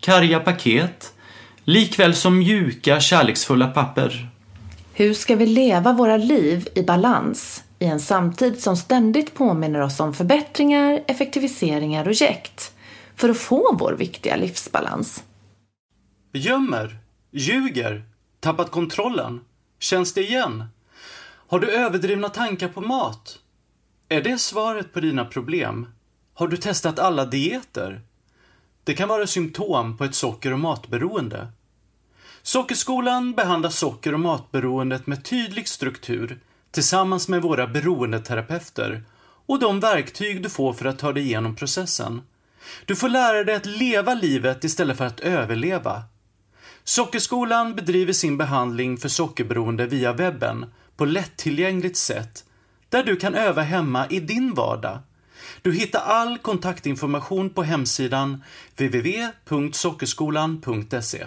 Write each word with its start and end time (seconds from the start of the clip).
karga 0.00 0.40
paket, 0.40 1.12
likväl 1.64 2.14
som 2.14 2.38
mjuka, 2.38 3.00
kärleksfulla 3.00 3.66
papper. 3.68 4.28
Hur 4.92 5.14
ska 5.14 5.36
vi 5.36 5.46
leva 5.46 5.92
våra 5.92 6.16
liv 6.16 6.68
i 6.74 6.82
balans 6.82 7.64
i 7.78 7.84
en 7.84 8.00
samtid 8.00 8.60
som 8.60 8.76
ständigt 8.76 9.34
påminner 9.34 9.80
oss 9.80 10.00
om 10.00 10.14
förbättringar, 10.14 11.04
effektiviseringar 11.06 12.08
och 12.08 12.12
jäkt 12.12 12.72
för 13.16 13.28
att 13.28 13.38
få 13.38 13.76
vår 13.80 13.92
viktiga 13.92 14.36
livsbalans? 14.36 15.24
Gömmer, 16.32 16.98
ljuger, 17.30 18.04
tappat 18.40 18.70
kontrollen. 18.70 19.40
Känns 19.78 20.14
det 20.14 20.22
igen? 20.22 20.64
Har 21.48 21.60
du 21.60 21.70
överdrivna 21.70 22.28
tankar 22.28 22.68
på 22.68 22.80
mat? 22.80 23.38
Är 24.08 24.22
det 24.22 24.38
svaret 24.38 24.92
på 24.92 25.00
dina 25.00 25.24
problem? 25.24 25.86
Har 26.34 26.48
du 26.48 26.56
testat 26.56 26.98
alla 26.98 27.24
dieter? 27.24 28.00
Det 28.84 28.94
kan 28.94 29.08
vara 29.08 29.26
symptom 29.26 29.96
på 29.96 30.04
ett 30.04 30.14
socker 30.14 30.52
och 30.52 30.58
matberoende. 30.58 31.48
Sockerskolan 32.42 33.32
behandlar 33.32 33.70
socker 33.70 34.14
och 34.14 34.20
matberoendet 34.20 35.06
med 35.06 35.24
tydlig 35.24 35.68
struktur 35.68 36.40
tillsammans 36.70 37.28
med 37.28 37.42
våra 37.42 37.66
beroendeterapeuter 37.66 39.02
och 39.46 39.58
de 39.58 39.80
verktyg 39.80 40.42
du 40.42 40.48
får 40.50 40.72
för 40.72 40.84
att 40.84 40.98
ta 40.98 41.12
dig 41.12 41.22
igenom 41.22 41.56
processen. 41.56 42.22
Du 42.84 42.96
får 42.96 43.08
lära 43.08 43.44
dig 43.44 43.54
att 43.54 43.66
leva 43.66 44.14
livet 44.14 44.64
istället 44.64 44.98
för 44.98 45.06
att 45.06 45.20
överleva. 45.20 46.02
Sockerskolan 46.84 47.74
bedriver 47.74 48.12
sin 48.12 48.36
behandling 48.36 48.96
för 48.96 49.08
sockerberoende 49.08 49.86
via 49.86 50.12
webben 50.12 50.66
på 50.96 51.04
lättillgängligt 51.04 51.96
sätt 51.96 52.44
där 52.88 53.04
du 53.04 53.16
kan 53.16 53.34
öva 53.34 53.62
hemma 53.62 54.06
i 54.10 54.20
din 54.20 54.54
vardag. 54.54 54.98
Du 55.62 55.72
hittar 55.72 56.00
all 56.00 56.38
kontaktinformation 56.38 57.50
på 57.50 57.62
hemsidan 57.62 58.44
www.sockerskolan.se. 58.78 61.26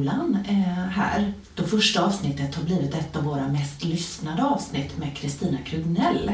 Sockerskolan 0.00 0.38
eh, 0.48 0.88
här. 0.90 1.32
Då 1.54 1.64
första 1.64 2.04
avsnittet 2.04 2.54
har 2.54 2.62
blivit 2.62 2.94
ett 2.94 3.16
av 3.16 3.24
våra 3.24 3.48
mest 3.48 3.84
lyssnade 3.84 4.44
avsnitt 4.44 4.98
med 4.98 5.16
Kristina 5.16 5.58
Krugnell. 5.64 6.32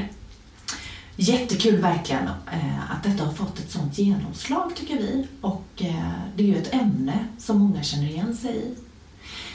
Jättekul 1.16 1.76
verkligen 1.80 2.28
eh, 2.52 2.90
att 2.90 3.02
detta 3.02 3.24
har 3.24 3.32
fått 3.32 3.58
ett 3.58 3.70
sånt 3.70 3.98
genomslag 3.98 4.76
tycker 4.76 4.98
vi. 4.98 5.26
Och 5.40 5.66
eh, 5.76 6.12
det 6.36 6.42
är 6.42 6.46
ju 6.46 6.56
ett 6.56 6.74
ämne 6.74 7.26
som 7.38 7.58
många 7.58 7.82
känner 7.82 8.08
igen 8.08 8.36
sig 8.36 8.56
i. 8.56 8.74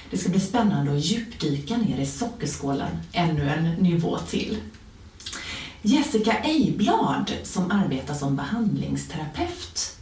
Det 0.09 0.17
ska 0.17 0.29
bli 0.29 0.39
spännande 0.39 0.91
att 0.91 1.05
djupdyka 1.05 1.77
ner 1.77 1.97
i 1.99 2.05
sockerskålen 2.05 2.97
ännu 3.11 3.49
en 3.49 3.73
nivå 3.73 4.17
till. 4.17 4.57
Jessica 5.81 6.33
Ejblad 6.33 7.31
som 7.43 7.71
arbetar 7.71 8.13
som 8.13 8.35
behandlingsterapeut 8.35 9.97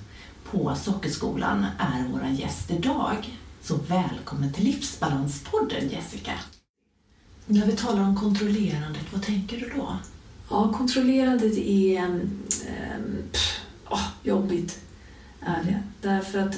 på 0.52 0.76
Sockerskolan 0.76 1.66
är 1.78 2.06
vår 2.12 2.26
gäst 2.26 2.72
idag. 2.72 3.39
Så 3.62 3.76
välkommen 3.76 4.54
till 4.54 4.64
Livsbalanspodden 4.64 5.90
Jessica. 5.90 6.32
När 7.46 7.66
vi 7.66 7.72
talar 7.72 8.02
om 8.04 8.16
kontrollerandet, 8.16 9.14
vad 9.14 9.24
tänker 9.24 9.58
du 9.60 9.70
då? 9.76 9.98
Ja, 10.50 10.74
kontrollerandet 10.74 11.58
är 11.58 11.98
ähm, 11.98 12.30
pff, 13.32 13.60
oh, 13.90 14.08
jobbigt. 14.24 14.80
Är 15.42 15.64
det. 15.64 15.84
Därför 16.02 16.40
att 16.40 16.56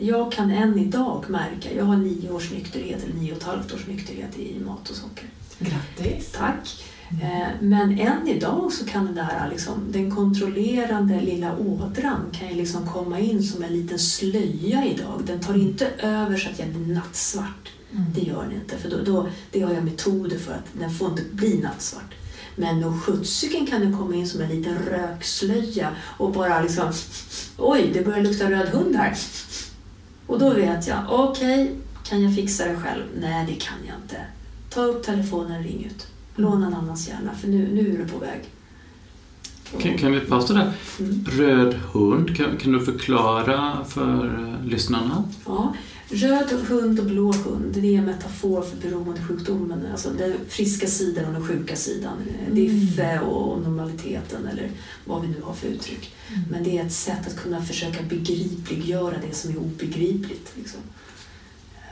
jag 0.00 0.32
kan 0.32 0.50
än 0.50 0.78
idag 0.78 1.24
märka, 1.28 1.74
jag 1.74 1.84
har 1.84 1.96
nio 1.96 2.30
års 2.30 2.50
nykterhet, 2.50 3.04
eller 3.04 3.14
nio 3.14 3.32
och 3.32 3.38
ett 3.38 3.44
halvt 3.44 3.72
års 3.74 3.86
nykterhet 3.86 4.38
i 4.38 4.60
mat 4.60 4.90
och 4.90 4.96
socker. 4.96 5.28
Grattis! 5.58 6.32
Tack! 6.32 6.84
Eh, 7.20 7.48
Men 7.60 7.98
än 7.98 8.28
idag 8.28 8.72
så 8.72 8.86
kan 8.86 9.04
den 9.04 9.14
där 9.14 9.48
liksom, 9.50 9.92
den 9.92 10.10
kontrollerande 10.10 11.20
lilla 11.20 11.56
ådran 11.58 12.26
kan 12.32 12.48
ju 12.48 12.54
liksom 12.54 12.86
komma 12.86 13.18
in 13.18 13.42
som 13.42 13.62
en 13.62 13.72
liten 13.72 13.98
slöja 13.98 14.86
idag. 14.86 15.22
Den 15.26 15.40
tar 15.40 15.54
inte 15.54 15.86
över 15.98 16.36
så 16.36 16.50
att 16.50 16.58
jag 16.58 16.68
blir 16.68 16.94
nattsvart. 16.94 17.68
Mm. 17.92 18.04
Det 18.14 18.20
gör 18.20 18.42
den 18.42 18.52
inte, 18.52 18.78
för 18.78 18.90
då, 18.90 18.96
då, 19.04 19.28
det 19.50 19.60
har 19.60 19.74
jag 19.74 19.84
metoder 19.84 20.38
för 20.38 20.52
att 20.52 20.66
den 20.72 20.90
får 20.90 21.10
inte 21.10 21.22
bli 21.32 21.58
nattsvart. 21.58 22.14
Men 22.56 22.80
nog 22.80 23.02
sjuttsiken 23.02 23.66
kan 23.66 23.80
den 23.80 23.98
komma 23.98 24.14
in 24.14 24.28
som 24.28 24.40
en 24.40 24.48
liten 24.48 24.78
rökslöja 24.78 25.88
och 26.18 26.32
bara 26.32 26.62
liksom 26.62 26.92
Oj, 27.58 27.90
det 27.94 28.04
börjar 28.04 28.22
lukta 28.22 28.50
röd 28.50 28.68
hund 28.68 28.96
här. 28.96 29.16
Och 30.26 30.38
då 30.38 30.50
vet 30.50 30.86
jag, 30.86 30.98
okej, 31.08 31.76
kan 32.04 32.22
jag 32.22 32.34
fixa 32.36 32.64
det 32.64 32.76
själv? 32.76 33.02
Nej, 33.20 33.46
det 33.46 33.54
kan 33.54 33.76
jag 33.86 33.96
inte. 34.04 34.16
Ta 34.70 34.80
upp 34.80 35.04
telefonen 35.04 35.58
och 35.58 35.64
ring 35.64 35.84
ut. 35.84 36.06
Låna 36.36 36.66
en 36.66 36.74
annans 36.74 37.08
hjärna, 37.08 37.34
för 37.34 37.48
nu, 37.48 37.68
nu 37.74 37.94
är 37.94 37.98
du 37.98 38.08
på 38.08 38.18
väg. 38.18 38.40
Kan, 39.80 39.98
kan 39.98 40.12
vi 40.12 40.20
pausa 40.20 40.54
där? 40.54 40.72
Mm. 41.00 41.24
Röd 41.30 41.74
hund, 41.74 42.36
kan, 42.36 42.56
kan 42.56 42.72
du 42.72 42.84
förklara 42.84 43.84
för 43.84 44.26
eh, 44.26 44.66
lyssnarna? 44.66 45.24
Ja, 45.46 45.74
röd 46.08 46.52
hund 46.68 47.00
och 47.00 47.06
blå 47.06 47.32
hund, 47.32 47.74
det 47.74 47.94
är 47.94 47.98
en 47.98 48.04
metafor 48.04 48.62
för 48.62 48.76
beroendesjukdomen. 48.76 49.86
Alltså 49.92 50.10
den 50.10 50.34
friska 50.48 50.86
sidan 50.86 51.24
och 51.24 51.32
den 51.32 51.46
sjuka 51.46 51.76
sidan. 51.76 52.12
Mm. 52.40 52.54
Diffe 52.54 53.20
och 53.20 53.60
normaliteten 53.62 54.46
eller 54.46 54.70
vad 55.04 55.22
vi 55.22 55.28
nu 55.28 55.42
har 55.42 55.54
för 55.54 55.68
uttryck. 55.68 56.14
Mm. 56.28 56.40
Men 56.50 56.64
det 56.64 56.78
är 56.78 56.86
ett 56.86 56.92
sätt 56.92 57.26
att 57.26 57.36
kunna 57.36 57.62
försöka 57.62 58.02
begripliggöra 58.02 59.14
det 59.28 59.34
som 59.34 59.50
är 59.50 59.58
obegripligt. 59.58 60.52
Liksom. 60.56 60.80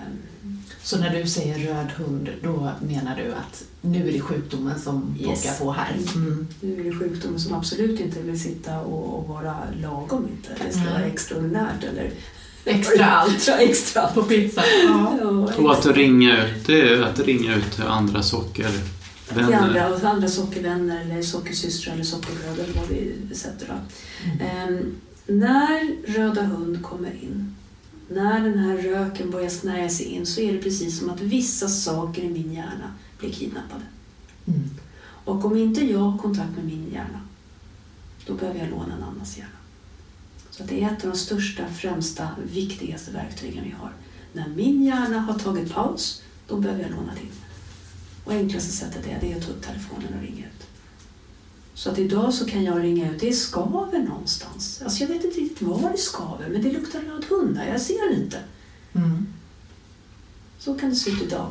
Ehm, 0.06 0.58
Så 0.82 0.98
när 0.98 1.20
du 1.20 1.26
säger 1.26 1.58
röd 1.58 1.86
hund, 1.96 2.28
då 2.42 2.70
menar 2.82 3.16
du 3.16 3.32
att 3.34 3.64
nu 3.80 4.08
är 4.08 4.12
det 4.12 4.20
sjukdomen 4.20 4.78
som 4.80 5.16
Yes. 5.20 5.42
pockar 5.42 5.58
på 5.58 5.72
här? 5.72 5.96
Mm. 6.14 6.46
Nu 6.60 6.80
är 6.80 6.84
det 6.84 6.98
sjukdomen 6.98 7.40
som 7.40 7.54
absolut 7.54 8.00
inte 8.00 8.20
vill 8.22 8.40
sitta 8.40 8.80
och, 8.80 9.18
och 9.18 9.28
vara 9.28 9.56
lagom 9.82 10.28
inte. 10.28 10.64
Det 10.64 10.72
ska 10.72 10.82
Nej. 10.84 10.92
vara 10.92 11.04
extraordinärt 11.04 11.84
eller 11.92 12.10
Extra 12.64 13.04
allt. 13.10 13.48
Extra 13.58 14.02
allt. 14.02 14.14
På 14.14 14.22
pizza? 14.22 14.62
Ja. 14.84 15.16
Ja, 15.20 15.28
Och 15.58 15.72
att 15.72 15.86
ringa 15.86 16.44
ut, 16.46 16.66
det 16.66 16.80
är 16.80 17.02
att 17.02 17.18
ringa 17.18 17.54
ut 17.56 17.72
till 17.72 17.84
andra 17.84 18.20
till 18.22 18.28
sockervänner. 18.30 19.52
andra, 19.62 19.88
och 19.94 20.04
andra 20.04 20.28
sockervänner 20.28 21.00
eller 21.00 21.22
sockersystrar 21.22 21.94
eller 21.94 22.04
sockerbröder 22.04 22.64
eller 22.64 22.74
vad 22.80 22.88
vi 22.88 23.34
sätter 23.34 23.66
då. 23.66 23.74
Ehm, 24.44 24.96
när 25.26 25.96
röda 26.12 26.42
hund 26.42 26.82
kommer 26.82 27.10
in, 27.22 27.54
när 28.10 28.40
den 28.40 28.58
här 28.58 28.76
röken 28.76 29.30
börjar 29.30 29.48
snärja 29.48 29.88
sig 29.88 30.06
in 30.06 30.26
så 30.26 30.40
är 30.40 30.52
det 30.52 30.58
precis 30.58 30.98
som 30.98 31.10
att 31.10 31.20
vissa 31.20 31.68
saker 31.68 32.22
i 32.22 32.28
min 32.28 32.52
hjärna 32.52 32.94
blir 33.18 33.32
kidnappade. 33.32 33.84
Mm. 34.46 34.70
Och 35.24 35.44
om 35.44 35.56
inte 35.56 35.84
jag 35.84 35.98
har 35.98 36.18
kontakt 36.18 36.56
med 36.56 36.64
min 36.64 36.90
hjärna, 36.92 37.20
då 38.26 38.34
behöver 38.34 38.60
jag 38.60 38.70
låna 38.70 38.94
en 38.94 39.02
annans 39.02 39.38
hjärna. 39.38 39.50
Så 40.50 40.62
det 40.62 40.82
är 40.82 40.92
ett 40.92 41.04
av 41.04 41.10
de 41.10 41.16
största, 41.16 41.68
främsta, 41.68 42.28
viktigaste 42.52 43.10
verktygen 43.10 43.64
vi 43.64 43.70
har. 43.70 43.92
När 44.32 44.48
min 44.48 44.84
hjärna 44.84 45.20
har 45.20 45.38
tagit 45.38 45.74
paus, 45.74 46.22
då 46.48 46.56
behöver 46.56 46.82
jag 46.82 46.90
låna 46.90 47.14
din. 47.14 47.32
Och 48.24 48.32
enklaste 48.32 48.72
sättet 48.72 49.06
är, 49.06 49.18
det 49.20 49.32
är 49.32 49.36
att 49.36 49.46
ta 49.46 49.52
upp 49.52 49.62
telefonen 49.62 50.14
och 50.16 50.22
ringa 50.22 50.46
ut. 50.46 50.66
Så 51.80 51.90
att 51.90 51.98
idag 51.98 52.34
så 52.34 52.44
kan 52.46 52.64
jag 52.64 52.82
ringa 52.82 53.10
ut, 53.10 53.20
det 53.20 53.32
skaver 53.32 53.98
någonstans. 53.98 54.80
Alltså 54.84 55.00
jag 55.02 55.08
vet 55.08 55.24
inte 55.24 55.40
riktigt 55.40 55.62
var 55.68 55.90
det 55.90 55.98
skaver, 55.98 56.48
men 56.52 56.62
det 56.62 56.72
luktar 56.72 57.00
röd 57.00 57.24
hund 57.28 57.56
här, 57.56 57.72
jag 57.72 57.80
ser 57.80 58.14
inte. 58.14 58.36
Mm. 58.94 59.26
Så 60.58 60.74
kan 60.74 60.90
det 60.90 60.96
se 60.96 61.10
ut 61.10 61.22
idag. 61.22 61.48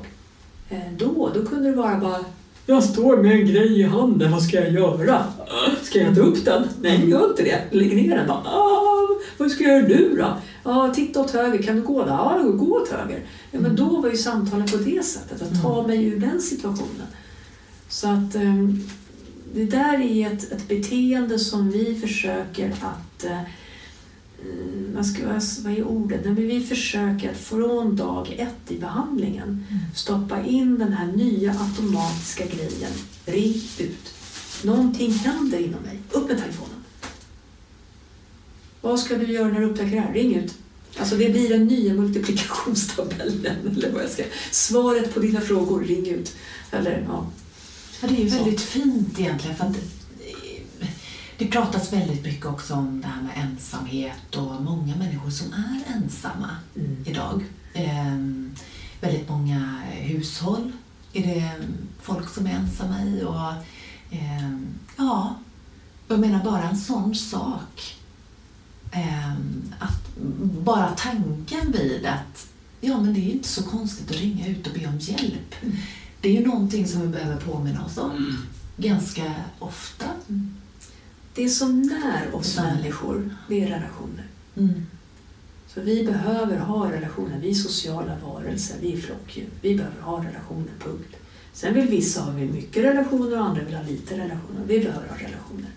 Eh, 0.70 0.80
Då, 0.98 1.32
då 1.34 1.46
kunde 1.46 1.70
det 1.70 1.76
vara 1.76 1.98
bara 1.98 2.26
Jag 2.66 2.84
står 2.84 3.18
med 3.18 3.32
en 3.32 3.48
grej 3.48 3.80
i 3.80 3.84
handen, 3.84 4.32
vad 4.32 4.44
ska 4.44 4.58
jag 4.58 4.72
göra? 4.74 5.26
Ska 5.84 6.00
jag 6.00 6.16
ta 6.16 6.22
upp 6.22 6.46
den? 6.46 6.68
Nej, 6.82 7.10
gör 7.10 7.30
inte 7.30 7.44
det. 7.44 7.62
Lägg 7.72 7.96
ner 7.96 8.18
den 8.18 8.28
då. 8.28 8.34
Ah, 8.34 9.08
Vad 9.38 9.52
ska 9.52 9.64
jag 9.64 9.74
göra 9.78 9.88
nu 9.88 10.16
då? 10.18 10.38
Ja, 10.64 10.94
titta 10.96 11.22
åt 11.22 11.32
höger, 11.32 11.64
kan 11.64 11.76
du 11.76 11.82
gå 11.82 12.06
där? 12.06 12.12
Ja, 12.12 12.42
gå 12.44 12.82
åt 12.82 12.90
höger. 12.90 13.24
Ja, 13.52 13.60
men 13.60 13.76
då 13.76 14.02
var 14.02 14.10
ju 14.10 14.18
samtalet 14.18 14.72
på 14.72 14.78
det 14.78 15.06
sättet, 15.06 15.42
att 15.42 15.62
ta 15.62 15.88
mig 15.88 16.06
ur 16.06 16.20
den 16.20 16.42
situationen. 16.42 17.08
Så 17.90 18.08
att 18.08 18.36
um, 18.36 18.84
det 19.54 19.66
där 19.66 20.02
är 20.02 20.34
ett, 20.34 20.52
ett 20.52 20.68
beteende 20.68 21.40
som 21.40 21.72
vi 21.72 22.00
försöker 22.02 22.72
att 22.72 23.26
uh, 23.26 23.42
vad, 24.96 25.06
ska, 25.06 25.24
vad 25.64 25.78
är 25.78 25.84
ordet? 25.84 26.26
Men 26.26 26.36
vi 26.36 26.62
försöker 26.64 27.32
att 27.32 27.38
från 27.38 27.96
dag 27.96 28.36
ett 28.38 28.72
i 28.72 28.78
behandlingen 28.78 29.66
mm. 29.70 29.82
stoppa 29.96 30.46
in 30.46 30.80
den 30.80 30.94
här 30.94 31.08
nya 31.08 31.56
automatiska 31.60 32.46
grejen. 32.46 32.92
Ring 33.26 33.62
ut. 33.80 34.14
Någonting 34.64 35.12
händer 35.12 35.60
inom 35.60 35.82
mig. 35.82 36.00
Upp 36.12 36.28
med 36.30 36.38
telefonen. 36.38 36.84
Vad 38.82 39.00
ska 39.00 39.16
du 39.16 39.34
göra 39.34 39.48
när 39.48 39.60
du 39.60 39.66
upptäcker 39.66 39.92
det 39.92 40.02
här? 40.02 40.14
Ring 40.14 40.36
ut. 40.36 40.54
Alltså 40.98 41.16
det 41.16 41.30
blir 41.30 41.50
den 41.50 41.66
nya 41.66 41.94
multiplikationstabellen. 41.94 43.56
Eller 43.76 43.92
vad 43.92 44.04
jag 44.04 44.10
ska. 44.10 44.24
Svaret 44.52 45.14
på 45.14 45.20
dina 45.20 45.42
frågor, 45.42 45.84
ring 45.84 46.08
ut. 46.08 46.36
Eller, 46.72 47.06
ja. 47.08 47.28
Ja 48.02 48.08
det 48.08 48.16
är 48.16 48.24
ju 48.24 48.30
väldigt 48.30 48.62
fint 48.62 49.20
egentligen. 49.20 49.58
För 49.58 49.66
att 49.66 49.76
det 51.38 51.48
pratas 51.48 51.94
väldigt 51.94 52.24
mycket 52.24 52.46
också 52.46 52.74
om 52.74 53.02
det 53.02 53.08
här 53.08 53.22
med 53.22 53.32
ensamhet 53.36 54.36
och 54.36 54.64
många 54.64 54.96
människor 54.96 55.30
som 55.30 55.54
är 55.54 55.96
ensamma 55.96 56.50
mm. 56.76 57.04
idag. 57.06 57.44
Eh, 57.74 58.16
väldigt 59.02 59.30
många 59.30 59.82
hushåll 59.92 60.72
är 61.14 61.24
det 61.24 61.52
folk 62.02 62.30
som 62.30 62.46
är 62.46 62.52
ensamma 62.52 63.04
i 63.04 63.24
och 63.24 63.52
eh, 64.16 64.50
ja, 64.98 65.36
jag 66.08 66.20
menar 66.20 66.44
bara 66.44 66.70
en 66.70 66.78
sån 66.78 67.16
sak. 67.16 67.96
Eh, 68.92 69.34
att 69.80 70.18
bara 70.64 70.90
tanken 70.98 71.72
vid 71.72 72.06
att 72.06 72.48
ja, 72.82 73.02
men 73.02 73.14
det 73.14 73.20
är 73.20 73.32
inte 73.32 73.50
så 73.50 73.64
konstigt 73.64 74.12
att 74.12 74.22
ringa 74.22 74.48
ut 74.48 74.68
och 74.68 74.74
be 74.74 74.88
om 74.88 74.98
hjälp. 75.00 75.56
Mm. 75.62 75.76
Det 76.22 76.38
är 76.38 76.46
någonting 76.46 76.88
som 76.88 77.02
vi 77.02 77.08
behöver 77.08 77.42
påminna 77.42 77.86
oss 77.86 77.98
om 77.98 78.12
mm. 78.12 78.36
ganska 78.78 79.34
ofta. 79.60 80.06
Mm. 80.30 80.56
Det 81.36 81.50
som 81.50 81.82
när 81.82 82.36
oss 82.36 82.58
människor, 82.58 83.36
det 83.48 83.64
är 83.64 83.68
relationer. 83.68 84.26
Mm. 84.58 84.86
Så 85.68 85.82
vi 85.82 86.06
behöver 86.06 86.58
ha 86.58 86.92
relationer. 86.92 87.40
Vi 87.42 87.50
är 87.50 87.54
sociala 87.54 88.18
varelser, 88.26 88.76
vi 88.82 88.94
är 88.94 88.98
flockdjur. 88.98 89.50
Vi 89.62 89.76
behöver 89.76 90.02
ha 90.02 90.18
relationer, 90.18 90.72
punkt. 90.80 91.16
Sen 91.54 91.74
vill 91.74 91.88
vissa 91.88 92.22
ha 92.22 92.32
mycket 92.34 92.84
relationer 92.84 93.40
och 93.40 93.46
andra 93.46 93.64
vill 93.64 93.76
ha 93.76 93.84
lite 93.84 94.18
relationer. 94.18 94.62
Vi 94.68 94.80
behöver 94.80 95.08
ha 95.08 95.16
relationer. 95.16 95.70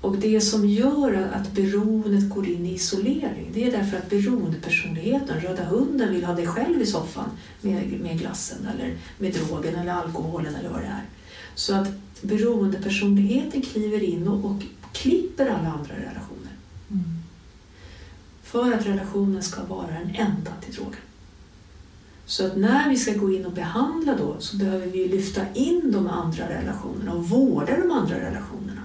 Och 0.00 0.16
det 0.16 0.40
som 0.40 0.68
gör 0.68 1.30
att 1.32 1.52
beroendet 1.52 2.28
går 2.28 2.48
in 2.48 2.66
i 2.66 2.74
isolering, 2.74 3.50
det 3.54 3.64
är 3.64 3.72
därför 3.72 3.96
att 3.96 4.10
beroendepersonligheten, 4.10 5.40
röda 5.40 5.64
hunden, 5.64 6.12
vill 6.12 6.24
ha 6.24 6.34
dig 6.34 6.46
själv 6.46 6.82
i 6.82 6.86
soffan 6.86 7.30
med, 7.60 8.00
med 8.00 8.18
glassen 8.18 8.68
eller 8.74 8.94
med 9.18 9.32
drogen 9.34 9.74
eller 9.74 9.92
alkoholen 9.92 10.54
eller 10.54 10.68
vad 10.68 10.80
det 10.80 10.86
är. 10.86 11.04
Så 11.54 11.74
att 11.74 11.88
beroendepersonligheten 12.22 13.62
kliver 13.62 14.02
in 14.02 14.28
och, 14.28 14.44
och 14.44 14.62
klipper 14.92 15.46
alla 15.46 15.72
andra 15.72 15.94
relationer. 15.94 16.52
Mm. 16.90 17.04
För 18.42 18.72
att 18.72 18.86
relationen 18.86 19.42
ska 19.42 19.64
vara 19.64 19.86
den 19.86 20.14
enda 20.14 20.50
till 20.60 20.74
drogen. 20.74 21.00
Så 22.26 22.46
att 22.46 22.56
när 22.56 22.90
vi 22.90 22.96
ska 22.96 23.12
gå 23.12 23.32
in 23.32 23.46
och 23.46 23.52
behandla 23.52 24.16
då 24.16 24.36
så 24.38 24.56
behöver 24.56 24.86
vi 24.86 25.08
lyfta 25.08 25.40
in 25.54 25.92
de 25.92 26.08
andra 26.08 26.48
relationerna 26.48 27.12
och 27.12 27.28
vårda 27.28 27.76
de 27.76 27.90
andra 27.90 28.16
relationerna. 28.16 28.79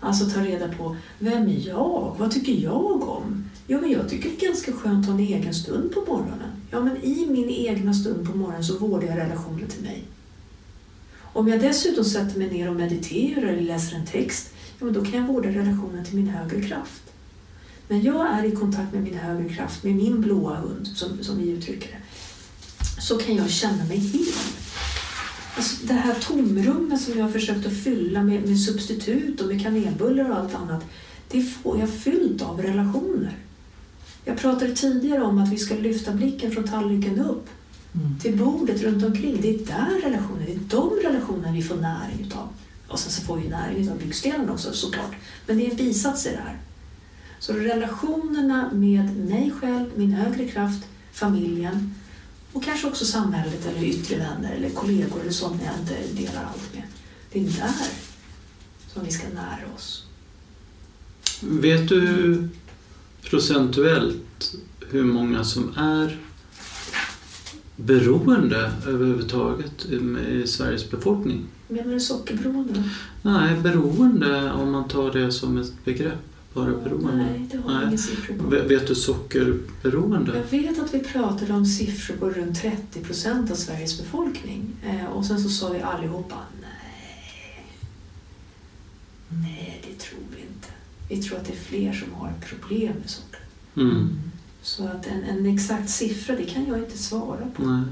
Alltså 0.00 0.26
ta 0.26 0.40
reda 0.40 0.68
på, 0.68 0.96
vem 1.18 1.48
är 1.48 1.68
jag? 1.68 2.16
Vad 2.18 2.30
tycker 2.30 2.52
jag 2.52 3.08
om? 3.08 3.44
Ja, 3.66 3.80
men 3.80 3.90
jag 3.90 4.08
tycker 4.08 4.30
det 4.30 4.44
är 4.44 4.48
ganska 4.48 4.72
skönt 4.72 5.00
att 5.00 5.06
ha 5.06 5.14
en 5.14 5.26
egen 5.26 5.54
stund 5.54 5.92
på 5.92 6.00
morgonen. 6.00 6.50
Ja, 6.70 6.80
men 6.80 6.96
i 6.96 7.26
min 7.30 7.50
egna 7.50 7.94
stund 7.94 8.26
på 8.26 8.38
morgonen 8.38 8.64
så 8.64 8.78
vårdar 8.78 9.08
jag 9.08 9.16
relationen 9.16 9.68
till 9.68 9.82
mig. 9.82 10.04
Om 11.32 11.48
jag 11.48 11.60
dessutom 11.60 12.04
sätter 12.04 12.38
mig 12.38 12.50
ner 12.50 12.70
och 12.70 12.76
mediterar 12.76 13.46
eller 13.48 13.62
läser 13.62 13.96
en 13.96 14.06
text, 14.06 14.50
ja, 14.78 14.84
men 14.84 14.94
då 14.94 15.04
kan 15.04 15.20
jag 15.20 15.26
vårda 15.26 15.48
relationen 15.48 16.04
till 16.04 16.16
min 16.16 16.28
högre 16.28 16.62
kraft. 16.62 17.02
När 17.88 18.00
jag 18.00 18.26
är 18.30 18.44
i 18.44 18.50
kontakt 18.50 18.92
med 18.92 19.02
min 19.02 19.18
högre 19.18 19.48
kraft, 19.48 19.84
med 19.84 19.94
min 19.94 20.20
blåa 20.20 20.56
hund, 20.56 20.86
som, 20.86 21.24
som 21.24 21.38
vi 21.38 21.50
uttrycker 21.50 21.88
det, 21.88 22.02
så 23.02 23.18
kan 23.18 23.36
jag 23.36 23.50
känna 23.50 23.84
mig 23.84 23.96
hel. 23.96 24.26
Alltså 25.58 25.86
det 25.86 25.92
här 25.92 26.14
tomrummet 26.14 27.00
som 27.00 27.18
jag 27.18 27.24
har 27.24 27.32
försökt 27.32 27.66
att 27.66 27.82
fylla 27.84 28.22
med, 28.22 28.48
med 28.48 28.60
substitut 28.60 29.40
och 29.40 29.46
med 29.46 29.62
kanelbullar 29.62 30.30
och 30.30 30.36
allt 30.36 30.54
annat, 30.54 30.84
det 31.28 31.42
får 31.42 31.78
jag 31.78 31.90
fyllt 31.90 32.42
av 32.42 32.62
relationer. 32.62 33.36
Jag 34.24 34.38
pratade 34.38 34.74
tidigare 34.74 35.22
om 35.22 35.38
att 35.38 35.52
vi 35.52 35.56
ska 35.56 35.74
lyfta 35.74 36.12
blicken 36.12 36.50
från 36.50 36.68
tallriken 36.68 37.20
upp 37.20 37.46
mm. 37.94 38.18
till 38.18 38.36
bordet 38.36 38.82
runt 38.82 39.04
omkring. 39.04 39.38
Det 39.40 39.48
är 39.48 39.58
där 39.58 40.00
relationer, 40.02 40.46
det 40.46 40.52
är 40.52 40.80
de 40.80 40.90
relationerna 41.04 41.52
vi 41.52 41.62
får 41.62 41.76
näring 41.76 42.26
utav. 42.26 42.48
Och 42.88 42.98
sen 42.98 43.12
så 43.12 43.22
får 43.22 43.36
vi 43.36 43.48
näring 43.48 43.90
av 43.90 43.98
byggstenen 43.98 44.50
också 44.50 44.72
såklart. 44.72 45.14
Men 45.46 45.58
det 45.58 45.66
är 45.66 45.70
en 45.70 45.76
bisats 45.76 46.26
i 46.26 46.30
det 46.30 46.42
här. 46.44 46.58
Så 47.38 47.52
relationerna 47.52 48.70
med 48.72 49.16
mig 49.16 49.52
själv, 49.60 49.86
min 49.96 50.12
högre 50.12 50.48
kraft, 50.48 50.84
familjen 51.12 51.94
och 52.52 52.64
kanske 52.64 52.86
också 52.86 53.04
samhället 53.04 53.66
eller 53.66 53.84
yttre 53.84 54.16
vänner 54.16 54.52
eller 54.56 54.70
kollegor 54.70 55.20
eller 55.20 55.30
sådana 55.30 55.62
jag 55.64 55.74
inte 55.80 56.22
delar 56.22 56.44
allt 56.44 56.74
med. 56.74 56.82
Det 57.32 57.38
är 57.38 57.44
där 57.44 57.88
som 58.92 59.04
vi 59.04 59.10
ska 59.10 59.28
nära 59.28 59.74
oss. 59.76 60.04
Vet 61.40 61.88
du 61.88 62.48
procentuellt 63.22 64.54
hur 64.90 65.04
många 65.04 65.44
som 65.44 65.72
är 65.76 66.18
beroende 67.76 68.72
överhuvudtaget 68.86 69.86
i 70.28 70.46
Sveriges 70.46 70.90
befolkning. 70.90 71.46
Menar 71.68 71.92
du 71.92 72.00
sockerberoende? 72.00 72.82
Nej, 73.22 73.56
beroende 73.60 74.52
om 74.52 74.70
man 74.70 74.88
tar 74.88 75.12
det 75.12 75.32
som 75.32 75.58
ett 75.58 75.84
begrepp. 75.84 76.27
Bara 76.58 76.76
beroende. 76.76 77.16
Nej, 77.16 77.48
det 77.50 77.58
har 77.58 77.74
Nej. 77.74 77.86
ingen 77.86 77.98
siffror 77.98 78.34
på. 78.34 78.44
Vet 78.44 78.86
du 78.86 78.94
sockerberoende? 78.94 80.36
Jag 80.36 80.58
vet 80.58 80.78
att 80.78 80.94
vi 80.94 80.98
pratade 80.98 81.52
om 81.52 81.66
siffror 81.66 82.16
på 82.16 82.30
runt 82.30 82.60
30 82.60 83.00
procent 83.00 83.50
av 83.50 83.54
Sveriges 83.54 83.98
befolkning. 83.98 84.76
Eh, 84.84 85.04
och 85.04 85.24
sen 85.24 85.40
så 85.40 85.48
sa 85.48 85.72
vi 85.72 85.80
allihopa 85.80 86.36
nej. 86.60 87.64
Nej, 89.28 89.82
det 89.88 89.98
tror 89.98 90.20
vi 90.36 90.40
inte. 90.40 90.68
Vi 91.08 91.22
tror 91.22 91.38
att 91.38 91.44
det 91.44 91.52
är 91.52 91.56
fler 91.56 91.92
som 91.92 92.12
har 92.12 92.32
problem 92.46 92.92
med 93.00 93.10
socker. 93.10 93.40
Mm. 93.76 94.08
Så 94.62 94.84
att 94.84 95.06
en, 95.06 95.22
en 95.22 95.46
exakt 95.46 95.90
siffra, 95.90 96.36
det 96.36 96.44
kan 96.44 96.66
jag 96.66 96.78
inte 96.78 96.98
svara 96.98 97.46
på. 97.56 97.62
Nej. 97.62 97.84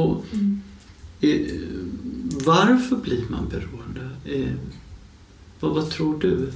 Och, 0.00 0.24
mm. 0.32 0.62
varför 2.44 2.96
blir 2.96 3.24
man 3.28 3.48
beroende? 3.48 4.10
Är, 4.24 4.56
vad, 5.60 5.74
vad 5.74 5.90
tror 5.90 6.18
du? 6.20 6.52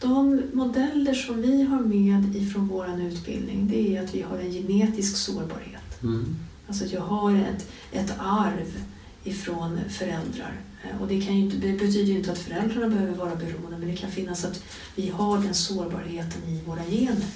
Eh, 0.00 0.08
de 0.08 0.42
modeller 0.52 1.14
som 1.14 1.42
vi 1.42 1.62
har 1.62 1.80
med 1.80 2.36
ifrån 2.36 2.68
vår 2.68 3.00
utbildning 3.00 3.68
det 3.68 3.96
är 3.96 4.04
att 4.04 4.14
vi 4.14 4.22
har 4.22 4.38
en 4.38 4.52
genetisk 4.52 5.16
sårbarhet. 5.16 6.02
Mm. 6.02 6.36
Alltså 6.68 6.84
att 6.84 6.92
jag 6.92 7.00
har 7.00 7.34
ett, 7.34 7.70
ett 7.92 8.14
arv 8.18 8.84
ifrån 9.24 9.80
föräldrar. 9.90 10.60
Eh, 10.82 11.02
och 11.02 11.08
det, 11.08 11.20
kan 11.20 11.34
inte, 11.34 11.56
det 11.56 11.72
betyder 11.72 12.12
inte 12.12 12.32
att 12.32 12.38
föräldrarna 12.38 12.88
behöver 12.88 13.14
vara 13.14 13.34
beroende 13.36 13.78
men 13.78 13.88
det 13.88 13.96
kan 13.96 14.10
finnas 14.10 14.44
att 14.44 14.64
vi 14.94 15.08
har 15.08 15.38
den 15.38 15.54
sårbarheten 15.54 16.42
i 16.48 16.60
våra 16.66 16.84
gener. 16.84 17.26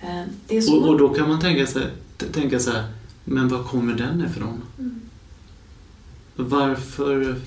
Eh, 0.00 0.74
och, 0.74 0.88
och, 0.88 0.98
då 0.98 1.08
kan 1.08 1.28
man 1.28 1.40
tänka, 1.40 1.66
sig, 1.66 1.86
tänka 2.32 2.58
så 2.58 2.70
här, 2.70 2.84
men 3.24 3.48
var 3.48 3.62
kommer 3.62 3.94
den 3.94 4.24
ifrån? 4.24 4.62
Mm. 4.78 5.00
Varför 6.36 7.40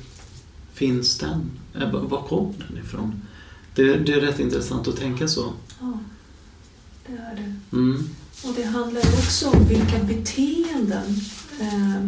finns 0.74 1.18
den? 1.18 1.52
Mm. 1.76 2.08
Var 2.10 2.22
kom 2.28 2.54
den 2.68 2.78
ifrån? 2.78 3.22
Det, 3.82 3.98
det, 3.98 4.14
är 4.14 4.22
rätt 4.22 4.40
intressant 4.40 4.88
att 4.88 4.98
tänka 4.98 5.28
så. 5.28 5.54
Ja, 5.80 6.00
det 7.08 7.14
är 7.14 7.36
det. 7.36 7.78
Mm. 7.78 8.10
Och 8.44 8.54
det 8.56 8.64
handlar 8.64 9.02
också 9.02 9.50
om 9.50 9.68
vilka 9.68 10.04
beteenden 10.04 11.16
eh, 11.60 12.04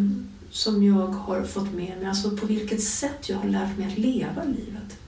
som 0.50 0.84
jag 0.84 1.06
har 1.06 1.42
fått 1.42 1.72
med 1.72 1.98
mig, 1.98 2.06
alltså 2.06 2.36
på 2.36 2.46
vilket 2.46 2.82
sätt 2.82 3.28
jag 3.28 3.36
har 3.36 3.48
lärt 3.48 3.78
mig 3.78 3.86
att 3.86 3.98
leva 3.98 4.44
livet. 4.44 4.98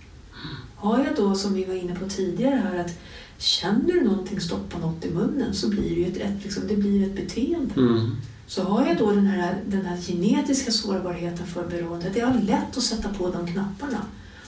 Har 0.76 0.99
jag 0.99 1.16
då, 1.16 1.35
som 1.35 1.54
vi 1.54 1.64
var 1.64 1.75
inne 1.75 1.94
på 1.94 2.08
tidigare 2.08 2.54
här, 2.54 2.78
att 2.78 2.99
känner 3.38 3.92
du 3.92 4.04
någonting 4.04 4.40
stoppa 4.40 4.78
något 4.78 5.04
i 5.04 5.11
munnen 5.11 5.54
så 5.54 5.68
blir 5.68 5.90
det 5.90 6.00
ju 6.00 6.06
ett, 6.06 6.16
ett, 6.16 6.44
liksom, 6.44 6.62
det 6.68 6.76
blir 6.76 7.06
ett 7.06 7.16
beteende. 7.16 7.75
Mm. 7.76 8.16
Så 8.46 8.62
har 8.62 8.87
jag 8.87 8.99
då 8.99 9.11
den 9.11 9.26
här, 9.26 9.62
den 9.66 9.87
här 9.87 9.96
genetiska 9.96 10.70
sårbarheten 10.70 11.46
för 11.46 11.66
beroende, 11.66 12.11
det 12.14 12.20
är 12.20 12.42
lätt 12.42 12.76
att 12.76 12.82
sätta 12.82 13.08
på 13.08 13.30
de 13.30 13.46
knapparna. 13.46 14.06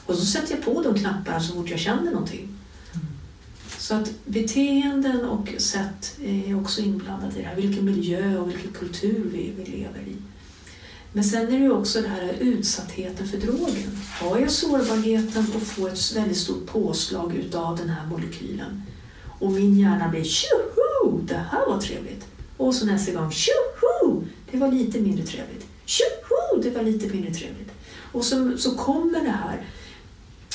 Och 0.08 0.14
så 0.14 0.26
sätter 0.26 0.54
jag 0.54 0.64
på 0.64 0.82
de 0.82 0.94
knapparna 0.94 1.40
så 1.40 1.52
fort 1.52 1.70
jag 1.70 1.78
känner 1.78 2.10
någonting. 2.10 2.48
Så 3.78 3.94
att 3.94 4.10
beteenden 4.24 5.24
och 5.24 5.48
sätt 5.58 6.18
är 6.24 6.60
också 6.60 6.80
inblandade 6.80 7.38
i 7.38 7.42
det 7.42 7.48
här. 7.48 7.56
Vilken 7.56 7.84
miljö 7.84 8.38
och 8.38 8.48
vilken 8.48 8.72
kultur 8.72 9.30
vi, 9.32 9.52
vi 9.56 9.64
lever 9.64 10.00
i. 10.00 10.16
Men 11.12 11.24
sen 11.24 11.46
är 11.46 11.58
det 11.58 11.64
ju 11.64 11.72
också 11.72 12.00
det 12.00 12.08
här 12.08 12.34
utsattheten 12.40 13.28
för 13.28 13.38
drogen. 13.38 13.98
Har 14.20 14.38
jag 14.38 14.50
sårbarheten 14.50 15.46
och 15.54 15.62
får 15.62 15.88
ett 15.88 16.16
väldigt 16.16 16.36
stort 16.36 16.66
påslag 16.66 17.36
utav 17.36 17.76
den 17.76 17.88
här 17.88 18.06
molekylen 18.06 18.82
Och 19.38 19.52
min 19.52 19.78
hjärna 19.78 20.08
blir 20.08 20.24
tjoho, 20.24 21.20
det 21.24 21.42
här 21.50 21.66
var 21.66 21.80
trevligt. 21.80 22.26
Och 22.56 22.74
så 22.74 22.86
nästa 22.86 23.12
gång 23.12 23.30
tjoho, 23.30 24.24
det 24.50 24.58
var 24.58 24.72
lite 24.72 25.00
mindre 25.00 25.26
trevligt. 25.26 25.66
Tjoho, 25.84 26.62
det 26.62 26.70
var 26.70 26.82
lite 26.82 27.08
mindre 27.08 27.34
trevligt. 27.34 27.72
Och 28.12 28.24
så, 28.24 28.58
så 28.58 28.74
kommer 28.74 29.24
det 29.24 29.30
här 29.30 29.64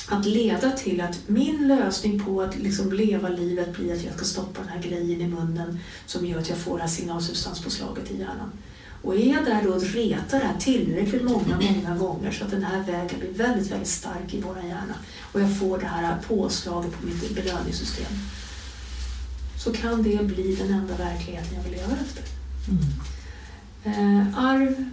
att 0.10 0.26
leda 0.26 0.72
till 0.72 1.02
att 1.02 1.20
min 1.28 1.68
lösning 1.68 2.20
på 2.20 2.42
att 2.42 2.60
liksom 2.60 2.94
leva 2.94 3.30
livet 3.30 3.78
blir 3.78 3.94
att 3.94 4.04
jag 4.04 4.16
ska 4.16 4.26
stoppa 4.26 4.62
den 4.62 4.70
här 4.70 4.82
grejen 4.82 5.22
i 5.22 5.28
munnen 5.28 5.80
som 6.06 6.26
gör 6.26 6.40
att 6.40 6.50
jag 6.50 6.58
får 6.58 6.76
det 6.76 6.84
här 6.84 6.90
signalsubstanspåslaget 6.90 8.12
i 8.12 8.20
hjärnan. 8.20 8.52
Och 9.02 9.16
är 9.16 9.34
jag 9.34 9.46
där 9.46 9.64
då 9.64 9.70
och 9.70 9.82
retar 9.82 10.40
det 10.40 10.46
här 10.46 10.58
tillräckligt 10.60 11.24
många, 11.24 11.60
många 11.62 11.98
gånger 11.98 12.32
så 12.32 12.46
att 12.46 12.52
den 12.52 12.64
här 12.64 12.84
vägen 12.84 13.20
blir 13.20 13.34
väldigt, 13.34 13.72
väldigt 13.72 13.88
stark 13.88 14.34
i 14.34 14.42
vår 14.42 14.58
hjärna 14.58 14.96
och 15.32 15.42
jag 15.42 15.60
får 15.60 15.78
det 15.78 15.86
här 15.86 16.18
påslaget 16.28 16.92
på 16.92 17.06
mitt 17.06 17.36
belöningssystem 17.36 18.14
så 19.58 19.74
kan 19.74 20.04
det 20.04 20.24
bli 20.24 20.56
den 20.56 20.74
enda 20.74 20.96
verkligheten 20.96 21.56
jag 21.56 21.64
vill 21.64 21.72
leva 21.72 21.94
efter. 21.94 22.24
Mm. 22.70 22.84
Eh, 23.86 24.38
arv, 24.38 24.86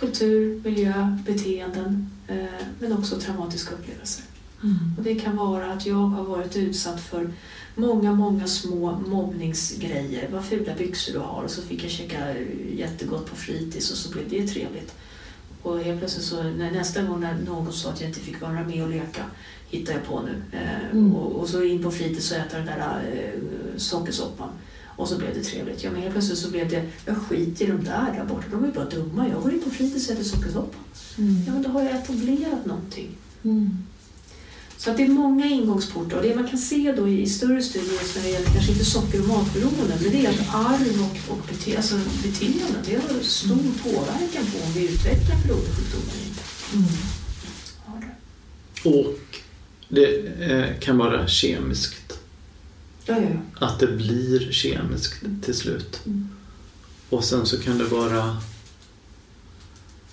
kultur, 0.00 0.60
miljö, 0.64 1.16
beteenden 1.26 2.10
eh, 2.28 2.66
men 2.80 2.92
också 2.92 3.16
traumatiska 3.20 3.74
upplevelser. 3.74 4.24
Mm. 4.62 4.76
Och 4.98 5.02
det 5.04 5.14
kan 5.14 5.36
vara 5.36 5.72
att 5.72 5.86
jag 5.86 5.94
har 5.94 6.24
varit 6.24 6.56
utsatt 6.56 7.00
för 7.00 7.32
många, 7.74 8.12
många 8.12 8.46
små 8.46 8.98
mobbningsgrejer. 9.06 10.28
Vad 10.32 10.44
fula 10.44 10.74
byxor 10.74 11.12
du 11.12 11.18
har 11.18 11.42
och 11.42 11.50
så 11.50 11.62
fick 11.62 11.84
jag 11.84 11.90
käka 11.90 12.18
jättegott 12.74 13.30
på 13.30 13.36
fritids 13.36 13.90
och 13.90 13.96
så 13.96 14.10
blev 14.10 14.28
det 14.28 14.46
trevligt. 14.46 14.94
Och 15.62 15.78
helt 15.80 15.98
plötsligt 15.98 16.24
så 16.24 16.42
nästa 16.42 17.02
gång 17.02 17.20
när 17.20 17.34
någon 17.46 17.72
sa 17.72 17.90
att 17.90 18.00
jag 18.00 18.10
inte 18.10 18.20
fick 18.20 18.40
vara 18.40 18.52
med 18.64 18.82
och 18.82 18.90
leka 18.90 19.22
hittar 19.68 19.92
jag 19.92 20.04
på 20.04 20.20
nu. 20.20 20.42
Eh, 20.52 20.90
Mm. 20.92 21.14
och, 21.14 21.40
och 21.40 21.48
så 21.48 21.62
in 21.62 21.82
på 21.82 21.90
fritids 21.90 22.30
och 22.30 22.36
äta 22.36 22.56
den 22.56 22.66
där 22.66 23.02
eh, 23.12 23.40
sockersoppan. 23.76 24.48
Och 24.96 25.08
så 25.08 25.18
blev 25.18 25.34
det 25.34 25.42
trevligt. 25.42 25.84
Ja, 25.84 25.90
men 25.90 26.02
helt 26.02 26.12
plötsligt 26.12 26.38
så 26.38 26.50
blev 26.50 26.68
det, 26.68 26.82
jag 27.04 27.16
skiter 27.16 27.64
i 27.64 27.68
de 27.68 27.84
där 27.84 28.12
där 28.16 28.24
borta, 28.24 28.46
de 28.50 28.64
är 28.64 28.72
bara 28.72 28.84
dumma. 28.84 29.28
Jag 29.28 29.42
går 29.42 29.52
in 29.52 29.62
på 29.62 29.70
fritids 29.70 30.08
och 30.08 30.14
äter 30.14 30.24
sockersoppa. 30.24 30.78
Mm. 31.18 31.42
Ja, 31.46 31.52
men 31.52 31.62
då 31.62 31.68
har 31.68 31.82
jag 31.82 31.94
etablerat 31.94 32.66
någonting. 32.66 33.08
Mm. 33.44 33.78
Så 34.78 34.90
att 34.90 34.96
det 34.96 35.02
är 35.02 35.08
många 35.08 35.46
ingångsportar 35.46 36.16
och 36.16 36.22
det 36.22 36.34
man 36.34 36.48
kan 36.48 36.58
se 36.58 36.94
då 36.96 37.08
i 37.08 37.26
större 37.26 37.62
studier 37.62 38.00
när 38.16 38.22
det 38.22 38.30
gäller 38.30 38.46
kanske 38.46 38.72
inte 38.72 38.84
socker 38.84 39.20
och 39.20 39.28
matberoende 39.28 39.94
men 40.02 40.12
det 40.12 40.26
är 40.26 40.30
att 40.30 40.54
arv 40.54 41.02
och, 41.02 41.32
och 41.32 41.42
bete, 41.48 41.76
alltså 41.76 41.94
beteenden 42.22 42.82
det 42.86 42.94
har 42.94 43.20
stor 43.22 43.56
påverkan 43.82 44.46
på 44.52 44.66
om 44.66 44.72
vi 44.74 44.84
utvecklar 44.84 45.36
beroendesjukdomar 45.46 46.12
eller 46.12 46.26
inte. 46.28 46.42
Mm. 46.74 46.88
Har 47.84 48.00
det. 48.00 48.88
Och 48.90 49.18
det 49.88 50.26
eh, 50.52 50.78
kan 50.80 50.98
vara 50.98 51.28
kemiskt. 51.28 52.05
Ja, 53.06 53.14
ja, 53.20 53.28
ja. 53.60 53.66
Att 53.66 53.78
det 53.78 53.86
blir 53.86 54.52
kemiskt 54.52 55.24
till 55.42 55.54
slut. 55.54 56.00
Mm. 56.06 56.28
Och 57.10 57.24
sen 57.24 57.46
så 57.46 57.58
kan 57.60 57.78
det 57.78 57.84
vara, 57.84 58.36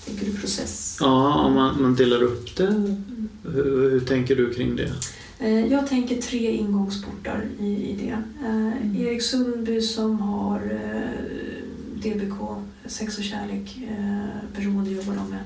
Tänker 0.06 0.26
du 0.26 0.34
process? 0.38 0.98
ja 1.00 1.34
om 1.34 1.54
man, 1.54 1.82
man 1.82 1.96
delar 1.96 2.24
upp 2.24 2.56
det. 2.56 2.98
Hur, 3.44 3.90
hur 3.92 4.00
tänker 4.00 4.36
du 4.36 4.54
kring 4.54 4.76
det? 4.76 4.94
Eh, 5.40 5.66
Jag 5.66 5.88
tänker 5.88 6.22
tre 6.22 6.52
ingångsportar 6.58 7.46
i, 7.60 7.66
i 7.66 7.96
det. 7.96 8.24
Eh, 8.48 9.02
Erik 9.02 9.24
Sundby 9.24 9.82
som 9.82 10.20
har 10.20 10.60
eh, 10.72 11.64
DBK, 11.96 12.36
sex 12.86 13.18
och 13.18 13.24
kärlek, 13.24 13.78
beroende 14.56 14.92
jobbar 14.92 15.16
de 15.16 15.30
med. 15.30 15.40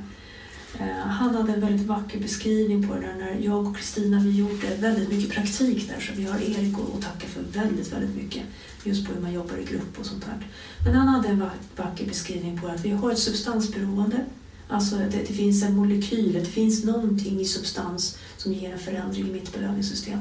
Eh, 0.79 1.07
han 1.07 1.35
hade 1.35 1.53
en 1.53 1.61
väldigt 1.61 1.87
vacker 1.87 2.19
beskrivning 2.19 2.87
på 2.87 2.93
det 2.93 3.01
där 3.01 3.15
när 3.15 3.39
jag 3.39 3.67
och 3.67 3.77
Kristina 3.77 4.19
vi 4.19 4.31
gjorde 4.31 4.75
väldigt 4.79 5.09
mycket 5.09 5.31
praktik 5.31 5.89
där 5.89 5.99
så 5.99 6.13
vi 6.15 6.23
har 6.23 6.39
Erik 6.39 6.75
att 6.95 7.01
tacka 7.01 7.27
för 7.27 7.59
väldigt, 7.59 7.93
väldigt 7.93 8.15
mycket. 8.15 8.43
Just 8.83 9.07
på 9.07 9.13
hur 9.13 9.21
man 9.21 9.33
jobbar 9.33 9.57
i 9.57 9.65
grupp 9.65 9.99
och 9.99 10.05
sånt 10.05 10.25
där. 10.25 10.47
Men 10.85 10.95
han 10.95 11.07
hade 11.07 11.27
en 11.27 11.43
vacker 11.75 12.05
beskrivning 12.05 12.59
på 12.61 12.67
att 12.67 12.85
vi 12.85 12.89
har 12.89 13.11
ett 13.11 13.19
substansberoende. 13.19 14.25
Alltså 14.67 14.95
det, 14.95 15.23
det 15.27 15.33
finns 15.33 15.63
en 15.63 15.75
molekyl, 15.75 16.33
det 16.33 16.45
finns 16.45 16.83
någonting 16.83 17.39
i 17.39 17.45
substans 17.45 18.17
som 18.37 18.53
ger 18.53 18.73
en 18.73 18.79
förändring 18.79 19.27
i 19.27 19.31
mitt 19.31 19.53
belöningssystem. 19.53 20.19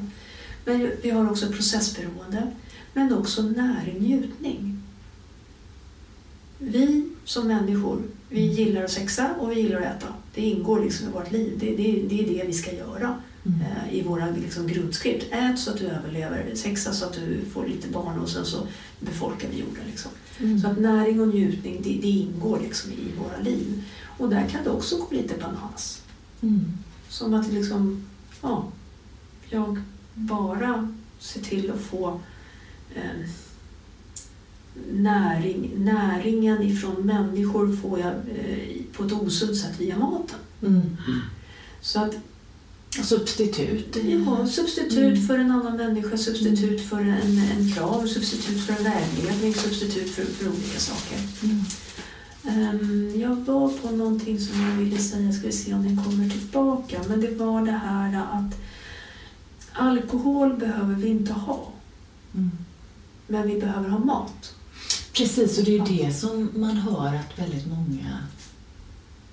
Men 0.65 0.91
vi 1.03 1.11
har 1.11 1.31
också 1.31 1.53
processberoende, 1.53 2.53
men 2.95 3.13
också 3.13 3.43
näring, 3.43 3.99
njutning. 3.99 4.83
Vi 6.59 7.09
som 7.25 7.47
människor, 7.47 8.03
vi 8.29 8.41
gillar 8.41 8.85
att 8.85 8.91
sexa 8.91 9.35
och 9.41 9.51
vi 9.51 9.61
gillar 9.61 9.81
att 9.81 9.97
äta. 9.97 10.09
Det 10.35 10.43
ingår 10.43 10.81
liksom 10.81 11.09
i 11.09 11.11
vårt 11.11 11.33
liv. 11.33 11.59
Det, 11.61 11.77
det, 11.77 12.03
det 12.09 12.21
är 12.25 12.39
det 12.39 12.47
vi 12.47 12.53
ska 12.53 12.75
göra 12.75 13.19
Mm. 13.47 13.61
eh, 13.61 13.95
i 13.95 14.03
våra 14.03 14.31
liksom, 14.31 14.67
grundskript. 14.67 15.27
Ät 15.31 15.59
så 15.59 15.71
att 15.71 15.79
du 15.79 15.87
överlever, 15.87 16.55
sexa 16.55 16.93
så 16.93 17.05
att 17.05 17.13
du 17.13 17.45
får 17.53 17.67
lite 17.67 17.89
barn 17.89 18.19
och 18.19 18.29
sen 18.29 18.45
så 18.45 18.67
befolkar 19.01 19.49
vi 19.49 19.61
jorden. 19.61 19.83
Liksom. 19.87 20.11
Mm. 20.41 20.61
Så 20.61 20.69
att 20.69 20.79
näring 20.79 21.21
och 21.21 21.29
njutning, 21.29 21.81
det, 21.83 21.99
det 22.03 22.09
ingår 22.09 22.61
liksom 22.61 22.93
i 22.93 23.13
våra 23.19 23.43
liv. 23.43 23.83
Och 24.19 24.29
där 24.29 24.49
kan 24.49 24.65
det 24.65 24.71
också 24.71 24.97
gå 24.97 25.07
lite 25.11 25.35
bananas. 25.35 26.03
Mm. 26.43 26.65
Som 27.09 27.35
att 27.35 27.53
liksom, 27.53 28.07
ja, 28.43 28.73
jag 29.51 29.81
bara 30.15 30.95
ser 31.19 31.41
till 31.41 31.71
att 31.71 31.81
få 31.81 32.21
eh, 32.95 33.29
näring, 34.93 35.71
näringen 35.77 36.63
ifrån 36.63 36.95
människor 37.07 37.77
får 37.77 37.99
jag 38.01 38.13
eh, 38.13 38.77
på 38.93 39.05
ett 39.05 39.13
osunt 39.13 39.57
sätt 39.57 39.81
via 39.81 39.99
maten. 39.99 40.39
Mm. 40.63 40.83
Så 41.81 42.01
att 42.01 42.15
Substitut. 43.05 43.97
ja, 44.27 44.47
substitut 44.47 44.99
Mm. 44.99 45.27
för 45.27 45.39
en 45.39 45.51
annan 45.51 45.77
människa, 45.77 46.17
substitut 46.17 46.81
för 46.89 47.01
en, 47.01 47.43
en 47.59 47.73
kram, 47.73 48.09
substitut 48.09 48.61
för 48.67 48.73
en 48.73 48.85
vägledning, 48.85 49.55
substitut 49.55 50.11
för, 50.11 50.25
för 50.25 50.49
olika 50.49 50.79
saker. 50.81 51.19
Mm. 51.43 51.65
Ehm, 52.49 53.21
jag 53.21 53.37
var 53.37 53.69
på 53.69 53.91
någonting 53.91 54.41
som 54.41 54.61
jag 54.63 54.77
ville 54.77 54.99
säga, 54.99 55.33
ska 55.33 55.47
vi 55.47 55.53
se 55.53 55.75
om 55.75 55.83
den 55.85 56.05
kommer 56.05 56.29
tillbaka. 56.31 57.01
Men 57.09 57.21
det 57.21 57.31
var 57.35 57.65
det 57.67 57.73
här 57.73 58.23
att 58.33 58.55
alkohol 59.73 60.57
behöver 60.57 60.95
vi 60.95 61.09
inte 61.09 61.33
ha, 61.33 61.73
Mm. 62.35 62.51
men 63.27 63.49
vi 63.49 63.61
behöver 63.61 63.89
ha 63.89 63.99
mat. 63.99 64.55
Precis, 65.17 65.59
och 65.59 65.65
det 65.65 65.71
är 65.71 65.89
ju 65.89 65.97
det 65.99 66.13
som 66.13 66.51
man 66.55 66.77
hör 66.77 67.07
att 67.07 67.39
väldigt 67.39 67.67
många 67.67 68.19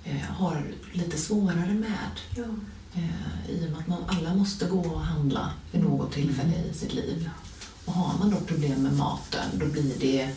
eh, 0.04 0.20
har 0.20 0.64
lite 0.92 1.18
svårare 1.18 1.74
med. 1.74 2.10
Ja. 2.36 2.44
Eh, 2.94 3.50
I 3.50 3.66
och 3.66 3.70
med 3.70 3.78
att 3.78 3.86
man, 3.86 4.04
alla 4.06 4.34
måste 4.34 4.66
gå 4.66 4.80
och 4.80 5.00
handla 5.00 5.50
vid 5.72 5.82
något 5.82 6.12
tillfälle 6.12 6.52
i 6.70 6.74
sitt 6.74 6.94
liv. 6.94 7.30
Och 7.84 7.92
har 7.92 8.18
man 8.18 8.30
då 8.30 8.36
problem 8.36 8.82
med 8.82 8.96
maten, 8.96 9.48
då 9.52 9.66
blir 9.66 9.98
det... 10.00 10.28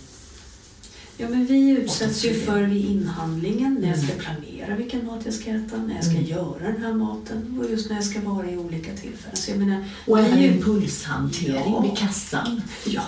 Ja, 1.19 1.27
men 1.29 1.45
vi 1.45 1.69
utsätts 1.69 2.25
ju 2.25 2.33
för 2.33 2.62
vid 2.63 2.86
inhandlingen 2.86 3.77
när 3.81 3.88
jag 3.88 3.97
ska 4.00 4.12
Mm. 4.13 4.25
planera 4.25 4.75
vilken 4.75 5.05
mat 5.05 5.21
jag 5.25 5.33
ska 5.33 5.50
äta, 5.50 5.77
när 5.77 5.95
jag 5.95 6.03
ska 6.03 6.13
Mm. 6.13 6.25
göra 6.25 6.71
den 6.71 6.83
här 6.83 6.93
maten 6.93 7.59
och 7.63 7.71
just 7.71 7.89
när 7.89 7.95
jag 7.95 8.05
ska 8.05 8.21
vara 8.21 8.51
i 8.51 8.57
olika 8.57 8.91
tillfällen. 8.91 9.36
Så 9.36 9.51
jag 9.51 9.59
menar, 9.59 9.86
Och 10.07 10.19
även 10.19 10.41
ju- 10.41 10.47
impulshantering 10.47 11.74
Ja. 11.74 11.79
vid 11.81 11.97
kassan. 11.97 12.62
Ja, 12.86 13.01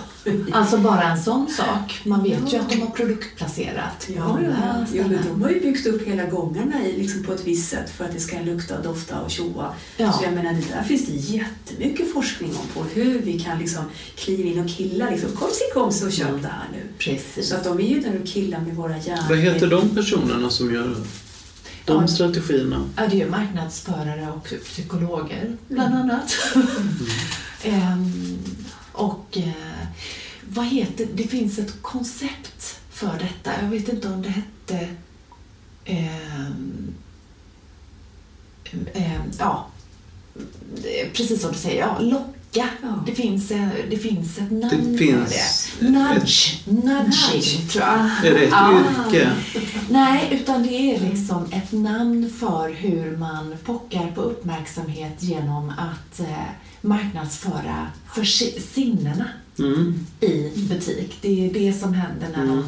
Alltså 0.52 0.78
bara 0.78 1.02
en 1.02 1.22
sån 1.22 1.48
sak. 1.50 2.00
Man 2.04 2.22
vet 2.22 2.52
ju 2.52 2.56
Ja. 2.56 2.62
att 2.62 2.70
de 2.70 2.76
har 2.80 2.90
produktplacerat 2.90 4.06
Ja, 4.16 4.38
ja. 4.44 4.86
Jo, 4.94 5.02
men 5.08 5.18
de 5.28 5.42
har 5.42 5.50
ju 5.50 5.60
byggt 5.60 5.86
upp 5.86 6.06
hela 6.06 6.24
gångarna 6.26 6.86
i, 6.86 6.96
liksom 6.98 7.22
på 7.24 7.32
ett 7.32 7.46
visst 7.46 7.70
sätt 7.70 7.90
för 7.90 8.04
att 8.04 8.12
det 8.12 8.20
ska 8.20 8.40
lukta, 8.40 8.82
dofta 8.82 9.20
och 9.20 9.30
tjoa. 9.30 9.72
Ja. 9.96 10.12
Så 10.12 10.24
jag 10.24 10.32
menar, 10.34 10.52
det 10.52 10.74
där 10.74 10.82
finns 10.82 11.06
det 11.06 11.12
jättemycket 11.12 12.12
forskning 12.12 12.50
om 12.50 12.66
på 12.74 12.88
hur 12.94 13.18
vi 13.18 13.40
kan 13.40 13.58
liksom 13.58 13.84
kliva 14.16 14.42
in 14.48 14.60
och 14.64 14.70
killa. 14.70 15.10
Liksom, 15.10 15.30
kom 15.36 15.48
kom 15.74 15.82
och 15.88 16.12
köp 16.12 16.28
Mm. 16.28 16.42
det 16.42 16.48
här 16.48 16.68
nu. 16.72 16.82
Precis. 16.98 17.48
Så 17.48 17.56
att 17.56 17.64
de 17.64 17.78
är 17.80 17.84
ju 17.84 17.99
där 18.02 18.20
och 18.20 18.26
killar 18.26 18.60
med 18.60 18.76
våra 18.76 18.98
hjärnor. 18.98 19.28
Vad 19.28 19.38
heter 19.38 19.66
de 19.66 19.88
personerna 19.94 20.50
som 20.50 20.74
gör 20.74 20.96
de 21.84 22.00
Ja. 22.00 22.06
strategierna? 22.06 22.88
Ja, 22.96 23.02
det 23.06 23.14
är 23.20 23.24
ju 23.24 23.30
marknadsförare 23.30 24.28
och 24.32 24.48
psykologer 24.64 25.56
bland 25.68 25.94
Mm. 25.94 26.02
annat. 26.10 26.36
Ehm, 27.62 28.38
och 28.92 29.38
eh, 29.38 29.86
vad 30.48 30.66
heter 30.66 31.08
det? 31.14 31.22
finns 31.26 31.58
ett 31.58 31.82
koncept 31.82 32.80
för 32.90 33.18
detta. 33.18 33.62
Jag 33.62 33.68
vet 33.70 33.88
inte 33.88 34.08
om 34.08 34.22
det 34.22 34.28
hette... 34.28 34.88
ehm, 35.84 36.94
ehm, 38.94 39.22
ja, 39.38 39.66
det 40.82 41.10
precis 41.14 41.42
som 41.42 41.52
du 41.52 41.58
säger. 41.58 41.80
Ja, 41.80 41.98
locka. 42.00 42.24
Ja. 42.52 42.66
Det, 43.06 43.12
finns, 43.14 43.50
eh, 43.50 43.68
det 43.90 43.96
finns 43.96 44.38
ett 44.38 44.50
namn 44.50 44.92
Det 44.92 44.98
för 44.98 45.04
finns 45.04 45.70
det. 45.80 45.88
Nudge. 45.88 46.68
Nudging, 46.68 46.84
Nudge. 47.34 47.72
tror 47.72 47.84
jag. 47.84 48.26
Är 48.26 48.34
det 48.34 48.44
ett 48.44 48.52
Ah. 48.52 48.72
yrke? 49.08 49.30
Nej, 49.90 50.28
utan 50.30 50.62
det 50.62 50.72
är 50.72 51.00
liksom 51.00 51.44
ett 51.52 51.72
namn 51.72 52.30
för 52.40 52.72
hur 52.72 53.16
man 53.16 53.54
pockar 53.64 54.10
på 54.14 54.20
uppmärksamhet 54.20 55.22
genom 55.22 55.68
att 55.70 56.20
eh, 56.20 56.26
marknadsföra 56.80 57.86
för 58.14 58.24
si- 58.24 58.60
sinnena 58.74 59.24
Mm. 59.58 60.06
i 60.20 60.52
butik. 60.68 61.18
Det 61.20 61.46
är 61.46 61.52
det 61.52 61.72
som 61.72 61.94
händer 61.94 62.28
när 62.36 62.42
Mm. 62.42 62.56
de 62.56 62.64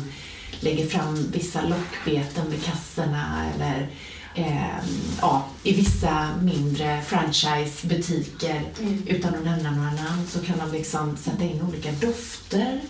lägger 0.61 0.87
fram 0.87 1.27
vissa 1.33 1.61
lockbeten 1.63 2.51
vid 2.51 2.65
kassorna 2.65 3.45
eller 3.55 3.89
eh, 4.35 4.77
ja, 5.21 5.45
i 5.63 5.75
vissa 5.75 6.29
mindre 6.43 7.03
franchisebutiker, 7.03 8.63
Mm. 8.81 9.03
utan 9.07 9.35
att 9.35 9.45
nämna 9.45 9.71
några 9.71 9.91
namn, 9.91 10.27
så 10.29 10.39
kan 10.39 10.59
de 10.59 10.73
liksom 10.79 11.17
sätta 11.17 11.45
in 11.45 11.63
olika 11.63 11.93
dofter. 11.93 12.81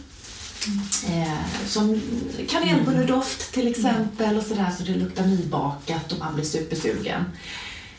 Eh, 1.08 1.66
som 1.66 2.00
kanelbulledoft 2.50 3.52
till 3.52 3.68
exempel 3.68 4.36
och 4.36 4.42
sådär 4.44 4.70
så 4.78 4.84
det 4.84 4.94
luktar 4.94 5.26
nybakat 5.26 6.12
och 6.12 6.18
man 6.18 6.34
blir 6.34 6.44
supersugen. 6.44 7.24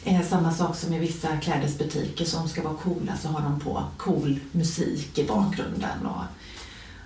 Eh, 0.06 0.22
samma 0.30 0.54
sak 0.54 0.78
som 0.78 0.94
i 0.94 1.00
vissa 1.00 1.38
klädesbutiker 1.38 2.26
som 2.26 2.50
ska 2.50 2.64
vara 2.64 2.74
coola 2.74 3.18
så 3.22 3.28
har 3.28 3.42
de 3.42 3.60
på 3.60 3.84
cool 3.98 4.40
musik 4.52 5.18
i 5.18 5.24
bakgrunden. 5.24 6.06
Och, 6.06 6.24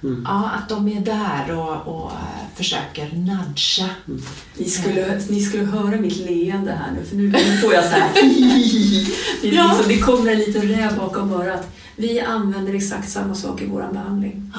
Mm. 0.03 0.23
ja, 0.27 0.49
att 0.49 0.69
de 0.69 0.87
är 0.87 1.01
där 1.01 1.55
och, 1.57 1.87
och 1.95 2.11
eh, 2.11 2.55
försöker 2.55 3.09
nudga. 3.15 3.89
Ni 4.57 4.65
skulle, 4.69 5.21
ni 5.29 5.41
skulle 5.41 5.63
höra 5.65 6.01
mitt 6.01 6.17
leende 6.17 6.71
här 6.71 6.91
nu, 6.91 7.05
för 7.05 7.15
nu, 7.15 7.27
nu 7.27 7.57
får 7.57 7.73
jag 7.73 7.83
så 7.83 7.89
här... 7.89 8.09
det, 9.41 9.47
Ja. 9.47 9.73
liksom, 9.77 9.87
det 9.87 9.99
kommer 9.99 10.31
en 10.31 10.39
liten 10.39 10.61
räv 10.61 10.97
bakom 10.97 11.33
örat. 11.33 11.67
Vi 11.95 12.19
använder 12.21 12.73
exakt 12.73 13.09
samma 13.09 13.35
sak 13.35 13.61
i 13.61 13.65
vår 13.65 13.89
behandling. 13.93 14.51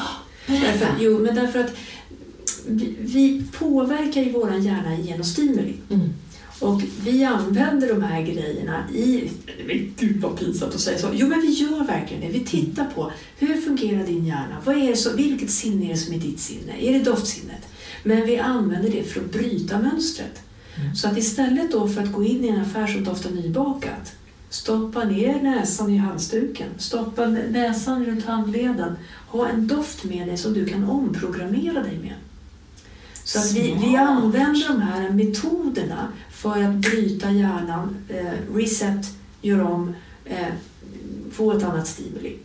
Därför, 0.46 0.62
Berätta. 0.62 0.86
jo, 1.00 1.18
men 1.18 1.34
därför 1.34 1.58
att 1.60 1.70
vi, 2.66 2.96
vi 3.00 3.44
påverkar 3.58 4.22
ju 4.22 4.32
vår 4.32 4.52
hjärna 4.54 4.96
genom 4.96 5.24
stimuli. 5.24 5.74
Mm. 5.90 6.08
Och 6.60 6.82
vi 7.04 7.24
använder 7.24 7.88
de 7.88 8.02
här 8.02 8.22
grejerna 8.22 8.90
i... 8.90 9.30
Gud 9.96 10.20
vad 10.20 10.38
pinsamt 10.38 10.74
att 10.74 10.80
säga 10.80 10.98
så. 10.98 11.08
Jo 11.12 11.28
men 11.28 11.40
vi 11.40 11.50
gör 11.50 11.86
verkligen 11.86 12.22
det. 12.22 12.38
Vi 12.38 12.44
tittar 12.44 12.84
på 12.84 13.12
hur 13.38 13.60
fungerar 13.60 14.06
din 14.06 14.26
hjärna? 14.26 14.56
Vad 14.64 14.76
är 14.76 14.94
så, 14.94 15.16
vilket 15.16 15.50
sinne 15.50 15.84
är 15.84 15.88
det 15.88 15.96
som 15.96 16.14
är 16.14 16.18
ditt 16.18 16.40
sinne? 16.40 16.72
Är 16.80 16.92
det 16.92 17.04
doftsinnet? 17.04 17.68
Men 18.02 18.26
vi 18.26 18.38
använder 18.38 18.90
det 18.90 19.02
för 19.02 19.20
att 19.20 19.32
bryta 19.32 19.78
mönstret. 19.78 20.42
Mm. 20.76 20.94
Så 20.94 21.08
att 21.08 21.18
istället 21.18 21.72
då 21.72 21.88
för 21.88 22.02
att 22.02 22.12
gå 22.12 22.24
in 22.24 22.44
i 22.44 22.48
en 22.48 22.60
affär 22.60 22.86
som 22.86 23.04
doftar 23.04 23.30
nybakat 23.30 24.14
Stoppa 24.50 25.04
ner 25.04 25.42
näsan 25.42 25.90
i 25.90 25.96
halsduken, 25.96 26.68
stoppa 26.78 27.26
näsan 27.26 28.04
runt 28.04 28.24
handleden. 28.24 28.96
Ha 29.28 29.48
en 29.48 29.66
doft 29.66 30.04
med 30.04 30.28
dig 30.28 30.36
som 30.36 30.52
du 30.52 30.66
kan 30.66 30.90
omprogrammera 30.90 31.82
dig 31.82 31.98
med. 31.98 32.14
Så 33.28 33.38
att 33.38 33.52
vi, 33.52 33.76
vi 33.80 33.96
använder 33.96 34.68
de 34.68 34.82
här 34.82 35.10
metoderna 35.10 36.08
för 36.30 36.62
att 36.62 36.74
bryta 36.74 37.30
hjärnan, 37.30 37.96
eh, 38.08 38.54
reset, 38.54 39.06
göra 39.42 39.68
om, 39.68 39.94
eh, 40.24 40.46
få 41.32 41.52
ett 41.52 41.62
annat 41.62 41.88
stimuli. 41.88 42.36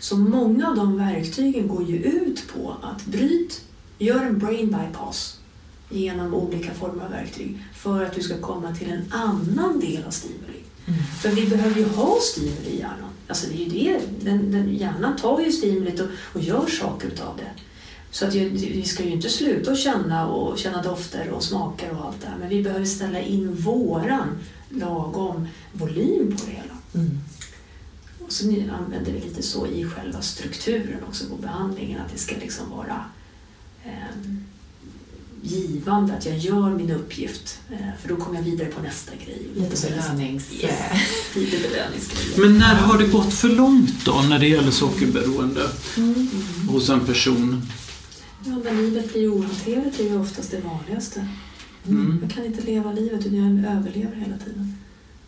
Så 0.00 0.16
många 0.16 0.68
av 0.68 0.76
de 0.76 0.96
verktygen 0.96 1.68
går 1.68 1.82
ju 1.84 1.96
ut 1.96 2.44
på 2.54 2.76
att 2.82 3.06
bryt, 3.06 3.64
gör 3.98 4.22
en 4.22 4.38
brain 4.38 4.66
bypass 4.66 5.38
genom 5.90 6.34
olika 6.34 6.74
former 6.74 7.04
av 7.04 7.10
verktyg 7.10 7.64
för 7.74 8.04
att 8.04 8.14
du 8.14 8.22
ska 8.22 8.38
komma 8.38 8.74
till 8.74 8.90
en 8.90 9.12
annan 9.12 9.80
del 9.80 10.04
av 10.04 10.10
stimuli. 10.10 10.60
Mm. 10.86 11.00
För 11.22 11.28
vi 11.28 11.46
behöver 11.46 11.80
ju 11.80 11.88
ha 11.88 12.18
stimuli 12.20 12.70
i 12.70 12.78
hjärnan. 12.78 13.10
Alltså 13.28 13.46
det 13.50 13.54
är 13.54 13.64
ju 13.64 13.70
det. 13.70 14.00
Den, 14.20 14.52
den, 14.52 14.74
hjärnan 14.74 15.16
tar 15.16 15.40
ju 15.40 15.52
stimulit 15.52 16.00
och, 16.00 16.08
och 16.32 16.40
gör 16.40 16.66
saker 16.66 17.08
utav 17.08 17.36
det. 17.36 17.63
Så 18.14 18.26
att 18.26 18.34
vi 18.34 18.82
ska 18.86 19.04
ju 19.04 19.10
inte 19.10 19.28
sluta 19.28 19.72
att 19.72 19.78
känna 19.78 20.26
och 20.26 20.58
känna 20.58 20.82
dofter 20.82 21.28
och 21.30 21.42
smaker 21.42 21.90
och 21.90 22.04
allt 22.06 22.20
det 22.20 22.26
här. 22.26 22.36
Men 22.38 22.48
vi 22.48 22.62
behöver 22.62 22.84
ställa 22.84 23.20
in 23.20 23.54
våran 23.54 24.28
lagom 24.70 25.48
volym 25.72 26.36
på 26.36 26.44
det 26.46 26.52
hela. 26.52 26.74
Mm. 27.06 27.18
Och 28.26 28.32
så 28.32 28.44
använder 28.78 29.12
vi 29.12 29.20
lite 29.20 29.42
så 29.42 29.66
i 29.66 29.84
själva 29.84 30.20
strukturen 30.22 30.98
också 31.08 31.24
på 31.28 31.36
behandlingen. 31.36 32.00
Att 32.00 32.12
det 32.12 32.18
ska 32.18 32.34
liksom 32.40 32.70
vara 32.70 33.04
ehm, 33.84 34.44
givande 35.42 36.14
att 36.14 36.26
jag 36.26 36.38
gör 36.38 36.70
min 36.70 36.90
uppgift. 36.90 37.58
Eh, 37.70 37.76
för 38.02 38.08
då 38.08 38.16
kommer 38.16 38.36
jag 38.36 38.44
vidare 38.44 38.68
på 38.68 38.82
nästa 38.82 39.12
grej. 39.24 39.42
Lite 39.56 39.76
så- 39.76 39.86
belönings... 39.88 40.52
Yes. 40.52 40.64
eh, 40.64 40.98
Lite 41.40 41.68
belöningsgrejer. 41.68 42.38
Men 42.48 42.58
när 42.58 42.74
har 42.74 42.98
det 42.98 43.06
gått 43.06 43.34
för 43.34 43.48
långt 43.48 44.04
då 44.04 44.12
när 44.28 44.38
det 44.38 44.48
gäller 44.48 44.70
sockerberoende 44.70 45.68
Mm. 45.96 46.28
hos 46.68 46.88
en 46.88 47.00
person? 47.06 47.62
Ja, 48.44 48.52
när 48.64 48.74
livet 48.82 49.12
blir 49.12 49.34
ohanterligt 49.34 50.00
är 50.00 50.04
ju 50.04 50.18
oftast 50.20 50.50
det 50.50 50.60
vanligaste. 50.60 51.28
Mm. 51.88 52.18
Jag 52.22 52.30
kan 52.30 52.44
inte 52.44 52.60
leva 52.62 52.92
livet 52.92 53.26
utan 53.26 53.62
jag 53.64 53.72
överlever 53.76 54.16
hela 54.16 54.38
tiden. 54.38 54.76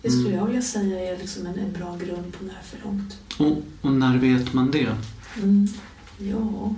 Det 0.03 0.11
skulle 0.11 0.27
Mm. 0.29 0.39
jag 0.39 0.47
vilja 0.47 0.63
säga 0.63 1.13
är 1.15 1.19
liksom 1.19 1.47
en, 1.47 1.59
en 1.59 1.73
bra 1.73 1.97
grund 1.97 2.33
på 2.33 2.45
när 2.45 2.53
det 2.53 2.59
är 2.59 2.63
för 2.79 2.85
långt. 2.89 3.17
Och, 3.39 3.63
och 3.89 3.93
när 3.93 4.19
vet 4.19 4.53
man 4.53 4.71
det? 4.71 4.97
Mm. 5.43 5.69
Ja, 6.19 6.75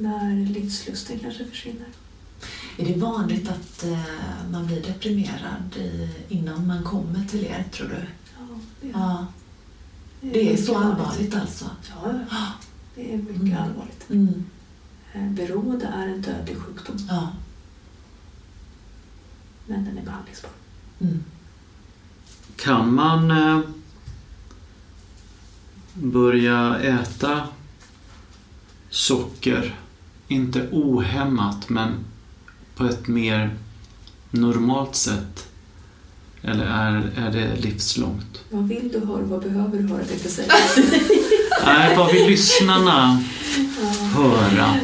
när 0.00 0.46
livslusten 0.46 1.18
kanske 1.18 1.44
försvinner. 1.44 1.86
Är 2.76 2.86
det 2.86 3.00
vanligt 3.00 3.48
att 3.48 3.84
eh, 3.84 3.98
man 4.52 4.66
blir 4.66 4.82
deprimerad 4.82 5.76
i, 5.76 6.08
innan 6.28 6.66
man 6.66 6.82
kommer 6.84 7.24
till 7.24 7.44
er, 7.44 7.64
tror 7.72 7.88
du? 7.88 7.94
Ja, 8.38 8.46
det, 8.80 8.88
Ja, 8.88 9.26
det 10.20 10.40
är 10.40 10.44
mycket 10.50 10.66
så 10.66 10.74
vanligt. 10.74 10.98
allvarligt 11.00 11.34
alltså? 11.34 11.64
Ja, 11.88 12.12
ja. 12.30 12.46
det 12.94 13.14
är 13.14 13.16
mycket 13.18 13.36
Mm. 13.40 13.56
allvarligt. 13.58 14.04
Eh, 15.12 15.22
Beroende 15.30 15.86
är 15.86 16.08
en 16.08 16.20
dödlig 16.22 16.56
sjukdom, 16.56 16.96
Ja. 17.08 17.28
men 19.66 19.84
den 19.84 19.98
är 19.98 20.02
behandlingsbar. 20.02 20.50
Mm. 21.00 21.24
Kan 22.56 22.94
man 22.94 23.30
eh, 23.30 23.60
börja 25.94 26.78
äta 26.78 27.48
socker, 28.90 29.78
inte 30.28 30.68
ohämmat 30.72 31.68
men 31.68 32.04
på 32.74 32.84
ett 32.84 33.08
mer 33.08 33.56
normalt 34.30 34.96
sätt? 34.96 35.48
Eller 36.42 36.64
är, 36.66 37.12
är 37.16 37.32
det 37.32 37.56
livslångt? 37.56 38.40
Vad 38.50 38.68
vill 38.68 38.88
du 38.92 39.06
höra? 39.06 39.22
Vad 39.22 39.42
behöver 39.42 39.78
du 39.78 39.88
höra? 39.88 40.02
jag 40.10 40.20
säga. 40.20 40.52
Nej, 41.64 41.96
vad 41.96 42.12
vill 42.12 42.26
lyssnarna 42.30 43.24
höra? 44.14 44.74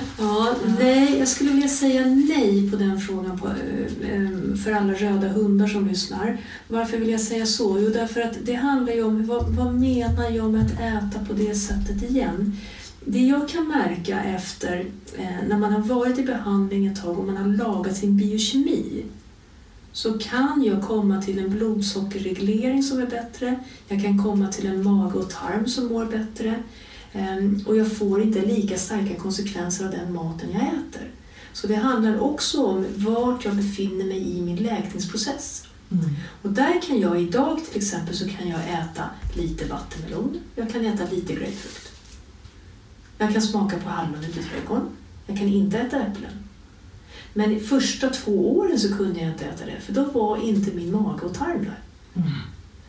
Nej, 0.66 1.18
jag 1.18 1.28
skulle 1.28 1.50
vilja 1.50 1.68
säga 1.68 2.06
nej 2.06 2.70
på 2.70 2.76
den 2.76 3.00
frågan 3.00 3.38
på, 3.38 3.46
eh, 3.46 4.10
eh, 4.10 4.54
för 4.64 4.72
alla 4.72 4.92
röda 4.92 5.28
hundar 5.28 5.66
som 5.66 5.88
lyssnar. 5.88 6.38
Varför 6.68 6.98
vill 6.98 7.10
jag 7.10 7.20
säga 7.20 7.46
så? 7.46 7.78
Jo, 7.80 7.88
därför 7.88 8.20
att 8.20 8.36
det 8.44 8.54
handlar 8.54 8.92
ju 8.92 9.02
om 9.02 9.26
vad, 9.26 9.48
vad 9.48 9.74
menar 9.74 10.30
jag 10.30 10.52
med 10.52 10.66
att 10.66 10.72
äta 10.72 11.24
på 11.24 11.32
det 11.32 11.54
sättet 11.54 12.10
igen? 12.10 12.56
Det 13.04 13.20
jag 13.20 13.48
kan 13.48 13.68
märka 13.68 14.22
efter 14.24 14.86
eh, 15.16 15.48
när 15.48 15.58
man 15.58 15.72
har 15.72 15.80
varit 15.80 16.18
i 16.18 16.22
behandling 16.22 16.86
ett 16.86 17.02
tag 17.02 17.18
och 17.18 17.24
man 17.24 17.36
har 17.36 17.48
lagat 17.48 17.96
sin 17.96 18.16
biokemi 18.16 19.04
så 19.92 20.18
kan 20.18 20.64
jag 20.66 20.82
komma 20.82 21.22
till 21.22 21.38
en 21.38 21.50
blodsockerreglering 21.50 22.82
som 22.82 22.98
är 22.98 23.06
bättre. 23.06 23.58
Jag 23.88 24.02
kan 24.02 24.22
komma 24.22 24.48
till 24.48 24.66
en 24.66 24.84
mage 24.84 25.18
och 25.18 25.30
tarm 25.30 25.66
som 25.66 25.86
mår 25.86 26.04
bättre. 26.04 26.62
Ehm, 27.14 27.62
Och 27.66 27.76
jag 27.76 27.92
får 27.92 28.22
inte 28.22 28.42
lika 28.42 28.78
starka 28.78 29.14
konsekvenser 29.14 29.84
av 29.84 29.90
den 29.90 30.12
maten 30.12 30.48
jag 30.52 30.62
äter. 30.62 31.10
Så 31.52 31.66
det 31.66 31.74
handlar 31.74 32.18
också 32.20 32.64
om 32.66 32.86
vart 32.96 33.44
jag 33.44 33.56
befinner 33.56 34.04
mig 34.04 34.38
i 34.38 34.42
min 34.42 34.56
läkningsprocess. 34.56 35.66
Mm. 35.92 36.04
Och 36.42 36.50
där 36.50 36.80
kan 36.82 37.00
jag 37.00 37.22
idag 37.22 37.60
till 37.68 37.76
exempel 37.78 38.14
så 38.16 38.28
kan 38.28 38.48
jag 38.48 38.60
äta 38.60 39.10
lite 39.36 39.64
vattenmelon, 39.66 40.40
jag 40.56 40.72
kan 40.72 40.84
äta 40.84 41.04
lite 41.10 41.32
grapefrukt. 41.32 41.92
Jag 43.18 43.32
kan 43.32 43.42
smaka 43.42 43.76
på 43.78 43.88
hallon 43.88 44.24
i 44.24 44.32
trädgården. 44.32 44.88
Jag 45.26 45.38
kan 45.38 45.48
inte 45.48 45.78
äta 45.78 46.00
äpplen. 46.00 46.32
Men 47.34 47.50
de 47.50 47.60
första 47.60 48.08
två 48.08 48.58
åren 48.58 48.78
så 48.78 48.96
kunde 48.96 49.20
jag 49.20 49.28
inte 49.30 49.44
äta 49.44 49.66
det 49.66 49.80
för 49.80 49.92
då 49.92 50.04
var 50.04 50.42
inte 50.48 50.70
min 50.70 50.92
mage 50.92 51.26
och 51.26 51.34
tarm 51.34 51.64
där. 51.64 51.78
Mm. 52.14 52.30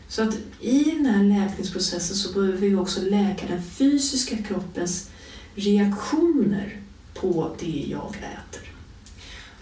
Så 0.08 0.22
att 0.22 0.34
i 0.60 0.84
den 0.84 1.06
här 1.06 1.24
läkningsprocessen 1.24 2.16
så 2.16 2.32
behöver 2.32 2.58
vi 2.58 2.74
också 2.74 3.00
läka 3.02 3.46
den 3.48 3.62
fysiska 3.62 4.36
kroppens 4.36 5.10
reaktioner 5.54 6.80
på 7.14 7.56
det 7.60 7.84
jag 7.90 8.08
äter. 8.16 8.62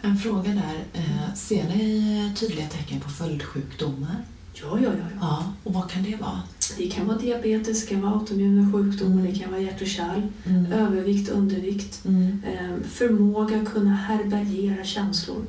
En 0.03 0.17
fråga 0.19 0.51
där. 0.51 0.85
Eh, 0.93 1.35
ser 1.35 1.65
ni 1.69 2.33
tydliga 2.37 2.67
tecken 2.69 3.01
på 3.01 3.09
följdsjukdomar? 3.11 4.17
Ja, 4.55 4.79
ja, 4.83 4.91
ja. 4.99 5.07
ja. 5.21 5.53
Och 5.65 5.75
vad 5.75 5.91
kan 5.91 6.03
det 6.03 6.17
vara? 6.17 6.43
Det 6.79 6.91
kan 6.91 7.07
vara 7.07 7.19
diabetes, 7.19 7.81
det 7.81 7.87
kan 7.91 8.01
vara 8.03 8.13
autoimmuna 8.13 8.73
sjukdomar, 8.73 9.23
det 9.23 9.39
kan 9.39 9.51
vara 9.51 9.61
hjärt 9.61 9.81
och 9.83 9.87
kärl, 9.87 10.23
Mm. 10.47 10.73
övervikt, 10.73 11.29
undervikt, 11.29 12.05
Mm. 12.05 12.43
eh, 12.47 12.87
förmåga 12.89 13.61
att 13.63 13.69
kunna 13.73 13.95
härbärgera 13.95 14.85
känslor. 14.85 15.45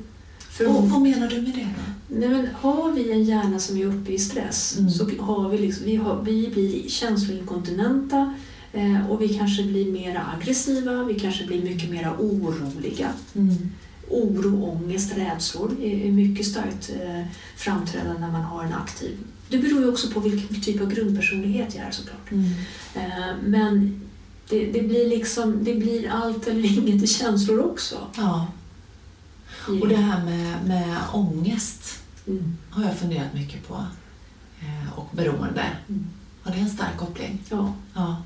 För, 0.56 0.66
Och 0.66 0.90
vad 0.90 1.00
menar 1.00 1.28
du 1.28 1.42
med 1.42 1.54
det 1.54 1.68
nej, 2.08 2.28
men 2.28 2.48
har 2.54 2.92
vi 2.92 3.12
en 3.12 3.24
hjärna 3.24 3.58
som 3.58 3.76
är 3.76 3.86
uppe 3.86 4.12
i 4.12 4.18
stress 4.18 4.76
Mm. 4.78 4.90
så 4.90 5.10
har 5.18 5.48
vi, 5.48 5.58
liksom, 5.58 5.84
vi, 5.86 5.96
har, 5.96 6.22
vi 6.22 6.48
blir 6.48 6.88
känsloinkontinenta 6.88 8.34
eh, 8.72 9.10
och 9.10 9.22
vi 9.22 9.28
kanske 9.28 9.62
blir 9.62 9.92
mer 9.92 10.22
aggressiva, 10.36 11.04
vi 11.04 11.20
kanske 11.20 11.46
blir 11.46 11.62
mycket 11.62 11.90
mer 11.90 12.10
oroliga. 12.18 13.08
Mm. 13.34 13.56
Oro, 14.10 14.64
ångest, 14.64 15.16
rädslor 15.16 15.76
är 15.82 16.06
är 16.06 16.12
mycket 16.12 16.46
starkt 16.46 16.90
eh, 17.02 17.24
framträdande 17.56 18.20
när 18.20 18.32
man 18.32 18.42
har 18.42 18.64
en 18.64 18.74
aktiv. 18.74 19.16
Det 19.48 19.58
beror 19.58 19.80
ju 19.80 19.88
också 19.88 20.10
på 20.10 20.20
vilken 20.20 20.60
typ 20.62 20.80
av 20.80 20.94
grundpersonlighet 20.94 21.74
jag 21.74 21.86
är 21.86 21.90
såklart. 21.90 22.30
Mm. 22.30 22.44
Eh, 22.94 23.36
Men 23.44 24.00
det, 24.48 24.66
det, 24.66 24.82
blir 24.82 25.08
liksom, 25.08 25.64
det 25.64 25.74
blir 25.74 26.10
allt 26.10 26.46
eller 26.46 26.78
inget 26.78 27.02
i 27.02 27.06
känslor 27.06 27.60
också. 27.60 27.96
Ja. 28.16 28.46
I 29.68 29.80
Och 29.82 29.88
det 29.88 29.96
här 29.96 30.24
med, 30.24 30.66
med 30.66 30.98
ångest. 31.12 32.02
Mm. 32.26 32.56
har 32.70 32.84
jag 32.84 32.96
funderat 32.96 33.34
mycket 33.34 33.68
på. 33.68 33.74
Eh, 34.60 34.98
och 34.98 35.08
beroende. 35.12 35.64
Mm. 35.88 36.06
Har 36.42 36.52
det 36.52 36.58
en 36.58 36.70
stark 36.70 36.96
koppling? 36.96 37.42
Ja, 37.50 37.72
Ja. 37.94 38.22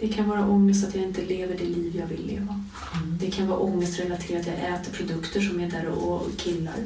det 0.00 0.08
kan 0.08 0.28
vara 0.28 0.46
ångest 0.48 0.88
att 0.88 0.94
jag 0.94 1.04
inte 1.04 1.22
lever 1.24 1.58
det 1.58 1.64
liv 1.64 1.96
jag 1.96 2.06
vill 2.06 2.26
leva. 2.26 2.64
Mm. 2.94 3.18
Det 3.20 3.30
kan 3.30 3.46
vara 3.48 3.58
ångestrelaterat 3.58 4.40
att 4.40 4.46
jag 4.46 4.74
äter 4.74 4.92
produkter 4.92 5.40
som 5.40 5.60
är 5.60 5.70
där 5.70 5.86
och 5.86 6.28
killar 6.36 6.76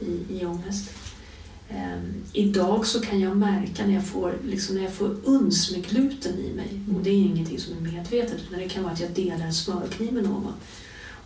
i, 0.00 0.40
i 0.40 0.46
ångest. 0.46 0.90
Ehm, 1.68 2.14
idag 2.32 2.86
så 2.86 3.00
kan 3.00 3.20
jag 3.20 3.36
märka 3.36 3.86
när 3.86 3.94
jag 3.94 4.06
får, 4.06 4.34
liksom 4.44 4.76
när 4.76 4.82
jag 4.82 4.92
får 4.94 5.16
uns 5.24 5.70
med 5.70 5.86
gluten 5.86 6.38
i 6.38 6.52
mig, 6.54 6.80
och 6.96 7.02
det 7.02 7.10
är 7.10 7.14
ingenting 7.14 7.58
som 7.58 7.76
är 7.76 7.80
medvetet, 7.92 8.40
utan 8.48 8.58
det 8.58 8.68
kan 8.68 8.82
vara 8.82 8.92
att 8.92 9.00
jag 9.00 9.10
delar 9.10 9.46
en 9.46 9.54
smörkniv 9.54 10.12
med 10.12 10.24
någon. 10.24 10.52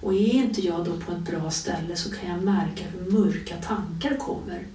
Och 0.00 0.14
är 0.14 0.34
inte 0.34 0.60
jag 0.60 0.84
då 0.84 0.96
på 0.96 1.12
ett 1.12 1.18
bra 1.30 1.50
ställe 1.50 1.96
så 1.96 2.10
kan 2.10 2.30
jag 2.30 2.42
märka 2.42 2.84
hur 2.84 3.10
mörka 3.18 3.56
tankar 3.56 4.16
kommer 4.16 4.66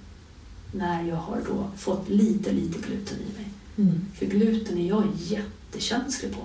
när 0.72 1.08
jag 1.08 1.16
har 1.16 1.40
då 1.48 1.70
fått 1.76 2.08
lite, 2.08 2.52
lite 2.52 2.78
gluten 2.88 3.18
i 3.18 3.36
mig. 3.38 3.48
Mm. 3.78 4.00
För 4.14 4.26
gluten 4.26 4.78
är 4.78 4.88
jag 4.88 5.04
jättekänslig 5.16 6.32
på. 6.32 6.40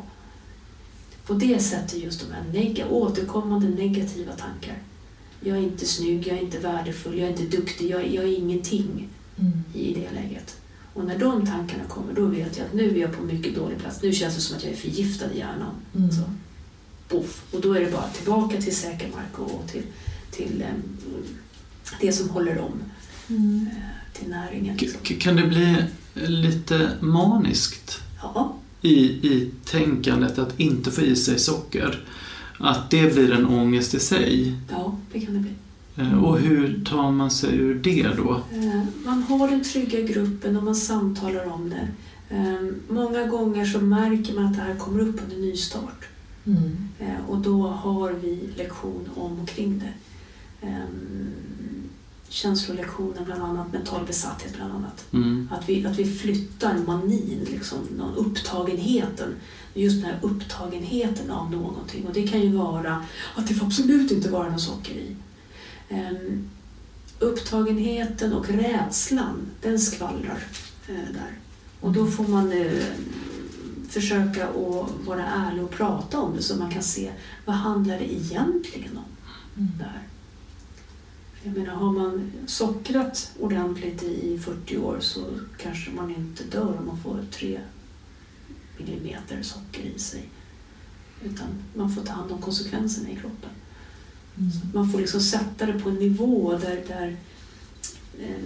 På 1.26 1.34
det 1.34 1.60
sättet 1.60 2.04
just 2.04 2.26
de 2.28 2.34
här 2.34 2.44
neg- 2.54 2.86
återkommande 2.90 3.68
negativa 3.70 4.32
tankar. 4.32 4.78
Jag 5.42 5.58
är 5.58 5.62
inte 5.62 5.86
snygg, 5.86 6.28
jag 6.28 6.38
är 6.38 6.42
inte 6.42 6.60
värdefull, 6.60 7.18
jag 7.20 7.28
är 7.28 7.32
inte 7.42 7.58
duktig, 7.58 7.90
jag, 7.90 8.08
jag 8.14 8.24
är 8.24 8.38
ingenting 8.38 9.08
Mm. 9.40 9.52
i 9.74 9.94
det 9.94 10.12
läget. 10.22 10.58
Och 10.94 11.06
när 11.06 11.18
de 11.18 11.46
tankarna 11.46 11.84
kommer, 11.90 12.14
då 12.14 12.26
vet 12.26 12.58
jag 12.58 12.66
att 12.68 12.74
nu 12.74 12.90
är 12.90 13.02
jag 13.02 13.18
på 13.18 13.24
mycket 13.24 13.56
dålig 13.56 13.78
plats. 13.78 14.02
Nu 14.04 14.12
känns 14.14 14.36
det 14.36 14.42
som 14.42 14.58
att 14.58 14.64
jag 14.64 14.74
är 14.74 14.78
förgiftad 14.78 15.32
i 15.34 15.38
hjärnan. 15.38 15.76
Mm. 15.96 16.10
Boff. 17.10 17.44
Och 17.52 17.62
då 17.62 17.74
är 17.74 17.82
det 17.82 17.92
bara 17.92 18.08
tillbaka 18.10 18.62
till 18.62 18.76
säker 18.76 19.08
mark 19.16 19.40
och 19.40 19.64
till, 19.72 19.84
till 20.32 20.62
em, 20.62 20.84
det 22.02 22.12
som 22.12 22.30
håller 22.30 22.60
om, 22.62 22.72
Mm. 23.30 23.68
eh, 23.72 24.20
till 24.20 24.30
näringen. 24.30 24.78
K- 24.78 24.86
Liksom. 24.86 25.18
Kan 25.20 25.36
det 25.36 25.48
bli 25.48 25.76
lite 26.14 26.90
maniskt 27.02 28.00
Ja, 28.24 28.56
i, 28.82 28.96
i 29.06 29.52
tänkandet 29.66 30.40
att 30.40 30.60
inte 30.60 30.92
få 30.92 31.02
i 31.02 31.16
sig 31.16 31.40
socker? 31.40 32.06
Att 32.60 32.90
det 32.90 33.14
blir 33.14 33.32
en 33.32 33.46
ångest 33.46 33.94
i 33.94 34.00
sig? 34.00 34.54
ja, 34.72 34.98
det 35.14 35.20
kan 35.20 35.34
det 35.34 35.40
bli. 35.40 35.52
Eh, 35.96 36.24
Och 36.24 36.40
hur 36.40 36.84
tar 36.86 37.12
man 37.12 37.32
sig 37.32 37.56
ur 37.56 37.76
det 37.76 38.08
då? 38.18 38.42
Eh, 38.54 38.82
Man 39.06 39.24
har 39.24 39.50
den 39.50 39.64
trygga 39.64 40.02
gruppen 40.02 40.58
och 40.58 40.64
man 40.64 40.76
samtalar 40.76 41.46
om 41.54 41.70
det. 41.70 41.88
Eh, 42.36 42.68
Många 42.90 43.24
gånger 43.28 43.66
så 43.66 43.80
märker 43.82 44.34
man 44.34 44.46
att 44.46 44.56
det 44.56 44.62
här 44.62 44.76
kommer 44.76 45.00
upp 45.00 45.22
under 45.24 45.38
nystart 45.38 46.06
Mm. 46.48 46.90
Eh, 47.00 47.30
och 47.30 47.38
då 47.38 47.68
har 47.68 48.12
vi 48.12 48.50
lektion 48.56 49.10
om 49.16 49.40
och 49.40 49.48
kring 49.48 49.80
det. 49.80 49.94
Eh, 50.68 50.86
Känslolektioner 52.30 53.26
bland 53.26 53.44
annat, 53.44 53.74
mental 53.74 54.06
besatthet 54.06 54.56
bland 54.56 54.74
annat. 54.74 55.06
Mm. 55.14 55.50
Att 55.52 55.70
vi, 55.70 55.86
att 55.86 56.00
vi 56.00 56.06
flyttar 56.06 56.78
manin, 56.88 57.48
liksom, 57.52 57.80
någon 57.98 58.16
upptagenheten. 58.16 59.36
Just 59.74 60.02
den 60.02 60.12
här 60.12 60.20
upptagenheten 60.22 61.32
av 61.32 61.52
någonting. 61.52 62.06
Och 62.08 62.14
det 62.14 62.28
kan 62.28 62.42
ju 62.42 62.50
vara 62.50 63.06
att 63.36 63.48
det 63.48 63.54
får 63.54 63.66
absolut 63.66 64.12
inte 64.12 64.30
vara 64.30 64.50
något 64.50 64.62
socker 64.62 64.94
i. 64.94 65.16
Ehm, 65.90 66.50
upptagenheten 67.20 68.34
och 68.34 68.50
rädslan, 68.50 69.48
den 69.62 69.80
skvallrar 69.80 70.44
eh, 70.88 71.14
där. 71.14 71.32
Och 71.82 71.92
då 71.92 72.08
får 72.08 72.28
man 72.28 72.52
eh, 72.52 72.84
försöka 74.02 74.48
att 74.48 75.06
vara 75.06 75.26
ärlig 75.26 75.64
och 75.64 75.72
prata 75.72 76.20
om 76.20 76.36
det 76.36 76.44
så 76.44 76.56
man 76.56 76.72
kan 76.72 76.84
se 76.84 77.12
vad 77.46 77.56
handlar 77.56 78.00
det 78.00 78.14
egentligen 78.14 78.98
om 78.98 79.04
Mm. 79.58 79.72
där. 79.78 80.02
Jag 81.44 81.58
menar, 81.58 81.74
har 81.74 81.92
man 81.92 82.32
sockrat 82.48 83.32
ordentligt 83.40 84.04
i 84.04 84.40
40 84.40 84.78
år 84.78 84.98
så 85.00 85.26
kanske 85.58 85.92
man 85.92 86.16
inte 86.16 86.44
dör 86.44 86.78
om 86.80 86.86
man 86.86 86.98
får 86.98 87.26
3 87.32 87.60
millimeter 88.78 89.42
socker 89.44 89.84
i 89.96 90.00
sig. 90.00 90.30
Utan 91.24 91.48
man 91.76 91.92
får 91.96 92.02
ta 92.02 92.14
hand 92.14 92.32
om 92.32 92.42
konsekvenserna 92.42 93.10
i 93.10 93.16
kroppen. 93.16 93.50
Mm. 94.38 94.52
Man 94.74 94.92
får 94.92 95.00
liksom 95.00 95.22
sätta 95.22 95.66
det 95.66 95.80
på 95.80 95.90
en 95.90 95.96
nivå 95.96 96.58
där, 96.62 96.84
där 96.88 97.18
eh, 98.20 98.44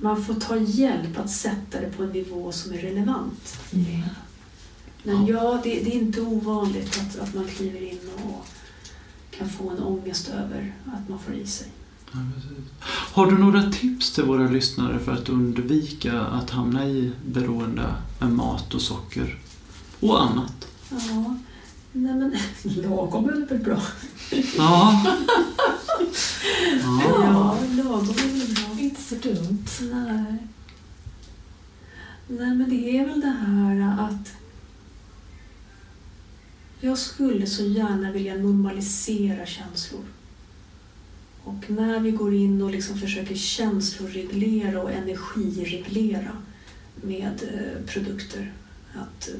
man 0.00 0.24
får 0.24 0.34
ta 0.34 0.56
hjälp 0.56 1.18
att 1.18 1.30
sätta 1.30 1.80
det 1.80 1.96
på 1.96 2.02
en 2.02 2.10
nivå 2.10 2.52
som 2.52 2.72
är 2.72 2.78
relevant. 2.78 3.58
Mm. 3.72 4.02
Men 5.02 5.26
ja, 5.26 5.60
det, 5.62 5.70
det 5.70 5.96
är 5.96 6.00
inte 6.00 6.20
ovanligt 6.20 7.00
att, 7.00 7.18
att 7.18 7.34
man 7.34 7.44
kliver 7.44 7.82
in 7.82 7.98
och 8.24 8.46
kan 9.30 9.48
få 9.48 9.70
en 9.70 9.82
ångest 9.82 10.28
över 10.28 10.74
att 10.86 11.08
man 11.08 11.18
får 11.18 11.34
i 11.34 11.46
sig. 11.46 11.68
Ja. 12.12 12.18
Har 12.88 13.26
du 13.26 13.38
några 13.38 13.72
tips 13.72 14.12
till 14.12 14.24
våra 14.24 14.48
lyssnare 14.48 14.98
för 14.98 15.12
att 15.12 15.28
undvika 15.28 16.20
att 16.20 16.50
hamna 16.50 16.86
i 16.86 17.12
beroende 17.26 17.94
med 18.18 18.32
mat 18.32 18.74
och 18.74 18.82
socker 18.82 19.38
och 20.00 20.22
annat? 20.22 20.66
Ja, 20.90 21.36
nej 21.92 22.14
men 22.14 22.36
lagom 22.82 23.28
är 23.28 23.46
väl 23.46 23.58
bra? 23.58 23.82
Ja. 24.56 25.02
ja. 26.82 27.02
Ja, 27.22 27.58
lagom 27.70 28.10
är 28.10 28.38
väl 28.38 28.54
bra. 28.54 28.69
Inte 28.90 29.02
så 29.02 29.14
dumt. 29.14 29.66
Nej. 29.80 30.36
Nej, 32.28 32.54
men 32.54 32.70
det 32.70 32.98
är 32.98 33.06
väl 33.06 33.20
det 33.20 33.26
här 33.26 33.98
att 34.00 34.32
jag 36.80 36.98
skulle 36.98 37.46
så 37.46 37.62
gärna 37.62 38.12
vilja 38.12 38.34
normalisera 38.34 39.46
känslor. 39.46 40.04
Och 41.44 41.70
när 41.70 42.00
vi 42.00 42.10
går 42.10 42.34
in 42.34 42.62
och 42.62 42.70
liksom 42.70 42.98
försöker 42.98 43.34
känsloreglera 43.34 44.82
och 44.82 44.92
energireglera 44.92 46.36
med 46.94 47.42
eh, 47.42 47.86
produkter, 47.86 48.52
att 48.94 49.28
eh, 49.28 49.34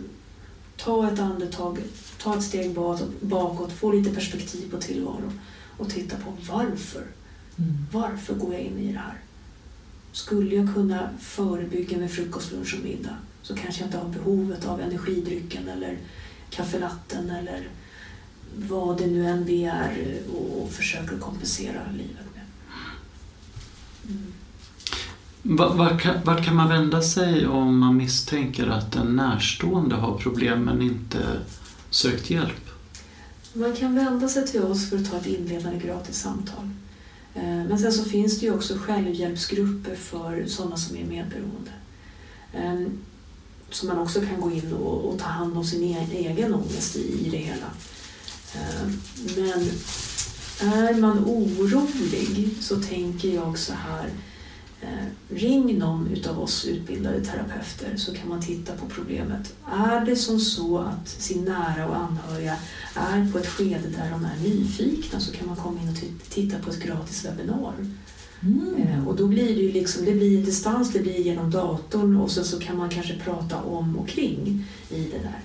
ta 0.76 1.12
ett 1.12 1.18
andetag, 1.18 1.78
ta 2.18 2.36
ett 2.36 2.44
steg 2.44 2.74
bakåt, 2.74 3.20
bakåt, 3.20 3.72
få 3.72 3.92
lite 3.92 4.10
perspektiv 4.10 4.70
på 4.70 4.76
tillvaron 4.76 5.40
och 5.76 5.90
titta 5.90 6.16
på 6.16 6.32
varför. 6.48 7.06
Mm. 7.56 7.86
Varför 7.92 8.34
går 8.34 8.54
jag 8.54 8.62
in 8.62 8.78
i 8.78 8.92
det 8.92 8.98
här? 8.98 9.18
Skulle 10.12 10.56
jag 10.56 10.74
kunna 10.74 11.10
förebygga 11.20 11.98
med 11.98 12.12
frukost, 12.12 12.52
lunch 12.52 12.74
och 12.78 12.84
middag 12.84 13.16
så 13.42 13.56
kanske 13.56 13.80
jag 13.80 13.88
inte 13.88 13.98
har 13.98 14.08
behovet 14.08 14.66
av 14.66 14.80
energidrycken 14.80 15.68
eller 15.68 15.98
kaffelatten 16.50 17.30
eller 17.30 17.68
vad 18.68 18.98
det 18.98 19.06
nu 19.06 19.26
än 19.26 19.48
är 19.48 20.18
och, 20.36 20.70
försöker 20.72 21.18
kompensera 21.18 21.82
livet 21.92 22.26
med. 22.34 22.44
Mm. 24.08 24.32
Va- 25.42 25.72
Vart 25.74 26.00
kan, 26.02 26.24
vart 26.24 26.44
kan 26.44 26.56
man 26.56 26.68
vända 26.68 27.02
sig 27.02 27.46
om 27.46 27.78
man 27.78 27.96
misstänker 27.96 28.66
att 28.66 28.96
en 28.96 29.16
närstående 29.16 29.94
har 29.96 30.18
problem 30.18 30.64
men 30.64 30.82
inte 30.82 31.40
sökt 31.90 32.30
hjälp? 32.30 32.70
Man 33.52 33.76
kan 33.76 33.94
vända 33.94 34.28
sig 34.28 34.46
till 34.46 34.62
oss 34.62 34.88
för 34.90 34.96
att 34.96 35.10
ta 35.10 35.16
ett 35.16 35.26
inledande 35.26 35.78
gratis 35.78 36.18
samtal. 36.20 36.70
Eh, 37.34 37.42
men 37.42 37.78
sen 37.78 37.92
så 37.92 38.04
finns 38.04 38.40
det 38.40 38.46
ju 38.46 38.54
också 38.54 38.78
självhjälpsgrupper 38.78 39.94
för 39.94 40.46
sådana 40.46 40.76
som 40.76 40.96
är 40.96 41.04
medberoende. 41.04 41.70
Eh, 42.52 42.92
så 43.70 43.86
man 43.86 43.98
också 43.98 44.20
kan 44.20 44.40
gå 44.40 44.50
in 44.50 44.72
och, 44.72 45.18
ta 45.18 45.24
hand 45.24 45.58
om 45.58 45.64
sin 45.64 45.84
e-, 45.84 46.08
egen 46.12 46.54
ångest 46.54 46.96
i, 46.96 47.28
det 47.30 47.36
hela. 47.36 47.70
Eh, 48.54 48.88
men 49.36 49.70
är 50.72 50.94
man 50.94 51.24
orolig 51.24 52.56
så 52.60 52.80
tänker 52.80 53.34
jag 53.34 53.58
så 53.58 53.72
här 53.72 54.10
eh, 54.82 55.06
Ring 55.34 55.78
någon 55.78 56.06
utav 56.12 56.40
oss 56.40 56.64
utbildade 56.64 57.20
terapeuter 57.24 57.96
så 57.96 58.14
kan 58.14 58.28
man 58.28 58.40
titta 58.42 58.72
på 58.76 58.86
problemet. 58.86 59.54
Är 59.72 60.04
det 60.04 60.16
som 60.16 60.40
så 60.40 60.78
att 60.78 61.08
sin 61.08 61.44
nära 61.44 61.88
och 61.88 61.96
anhöriga 61.96 62.56
är 62.94 63.32
på 63.32 63.38
ett 63.38 63.46
skede 63.46 63.88
där 63.96 64.10
de 64.10 64.24
är 64.24 64.48
nyfikna 64.48 65.20
så 65.20 65.32
kan 65.32 65.46
man 65.46 65.56
komma 65.56 65.80
in 65.82 65.88
och 65.88 65.94
ti- 65.94 66.30
titta 66.30 66.58
på 66.58 66.70
ett 66.70 66.82
gratis 66.82 67.24
webbinar. 67.24 67.74
Mm. 68.42 68.74
Eh, 68.76 69.08
Och 69.08 69.16
då 69.16 69.26
blir 69.26 69.54
det 69.54 69.60
ju 69.62 69.72
liksom, 69.72 70.04
det 70.04 70.12
blir 70.12 70.44
distans, 70.44 70.92
det 70.92 70.98
blir 70.98 71.18
genom 71.20 71.50
datorn 71.50 72.16
och 72.16 72.30
sen 72.30 72.44
så 72.44 72.58
kan 72.58 72.76
man 72.76 72.88
kanske 72.90 73.18
prata 73.24 73.62
om 73.62 73.98
och 73.98 74.08
kring 74.08 74.64
i 74.90 75.02
det 75.02 75.18
där. 75.18 75.38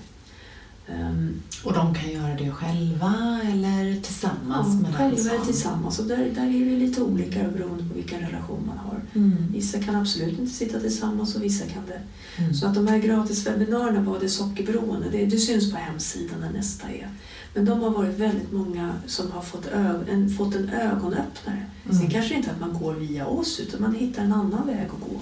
Ehm, 0.88 1.42
Och 1.64 1.72
de 1.72 1.94
kan 1.94 2.10
göra 2.10 2.34
det 2.34 2.50
själva 2.50 3.40
eller 3.52 4.00
tillsammans 4.00 4.68
Ja, 4.74 4.80
med 4.82 4.94
själva 4.94 5.30
eller 5.30 5.44
tillsammans. 5.44 5.98
Och 5.98 6.06
där, 6.06 6.16
där 6.34 6.46
är 6.46 6.64
det 6.70 6.76
lite 6.76 7.02
olika 7.02 7.38
beroende 7.38 7.84
på 7.88 7.94
vilken 7.94 8.20
relation 8.20 8.62
man 8.66 8.78
har. 8.78 9.00
Mm. 9.14 9.36
Vissa 9.52 9.78
kan 9.80 9.96
absolut 9.96 10.38
inte 10.38 10.52
sitta 10.54 10.80
tillsammans 10.80 11.36
och 11.36 11.42
vissa 11.42 11.66
kan 11.66 11.82
det. 11.86 12.00
Mm. 12.42 12.54
Så 12.54 12.66
att 12.66 12.74
de 12.74 12.86
här 12.86 12.98
gratiswebbinarierna, 12.98 14.00
vad 14.00 14.20
det 14.20 14.28
sockerberoende, 14.28 15.10
det, 15.10 15.24
det 15.26 15.38
syns 15.38 15.70
på 15.72 15.76
hemsidan 15.76 16.40
när 16.40 16.52
nästa 16.52 16.88
är. 16.88 17.08
Men 17.54 17.64
de 17.64 17.80
har 17.80 17.90
varit 17.90 18.18
väldigt 18.18 18.52
många 18.52 18.94
som 19.06 19.30
har 19.30 19.42
fått, 19.42 19.66
en, 20.10 20.30
fått 20.30 20.54
en 20.54 20.68
ögonöppnare. 20.68 21.62
Mm. 21.84 21.98
Sen 21.98 22.10
kanske 22.10 22.34
inte 22.34 22.50
att 22.50 22.60
man 22.60 22.74
går 22.74 22.94
via 22.94 23.26
oss 23.26 23.60
utan 23.60 23.80
man 23.82 23.94
hittar 23.94 24.22
en 24.22 24.32
annan 24.32 24.66
väg 24.66 24.86
att 24.86 25.10
gå. 25.10 25.20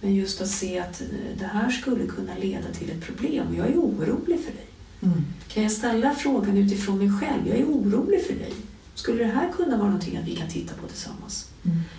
Men 0.00 0.14
just 0.14 0.40
att 0.40 0.48
se 0.48 0.78
att 0.78 1.00
eh, 1.00 1.06
det 1.38 1.44
här 1.44 1.70
skulle 1.70 2.06
kunna 2.06 2.34
leda 2.40 2.68
till 2.78 2.90
ett 2.90 3.00
problem 3.00 3.46
och 3.48 3.54
jag 3.54 3.66
är 3.66 3.76
orolig 3.76 4.40
för 4.40 4.52
dig. 4.52 4.64
Mm. 5.02 5.24
Kan 5.48 5.62
jag 5.62 5.72
ställa 5.72 6.14
frågan 6.14 6.56
utifrån 6.56 6.98
mig 6.98 7.10
själv? 7.20 7.48
Jag 7.48 7.56
är 7.58 7.64
orolig 7.64 8.26
för 8.26 8.34
dig. 8.34 8.52
Skulle 8.94 9.24
det 9.24 9.30
här 9.30 9.52
kunna 9.52 9.76
vara 9.76 9.86
någonting 9.88 10.16
att 10.16 10.28
vi 10.28 10.36
kan 10.36 10.48
titta 10.48 10.74
på 10.74 10.86
tillsammans? 10.88 11.48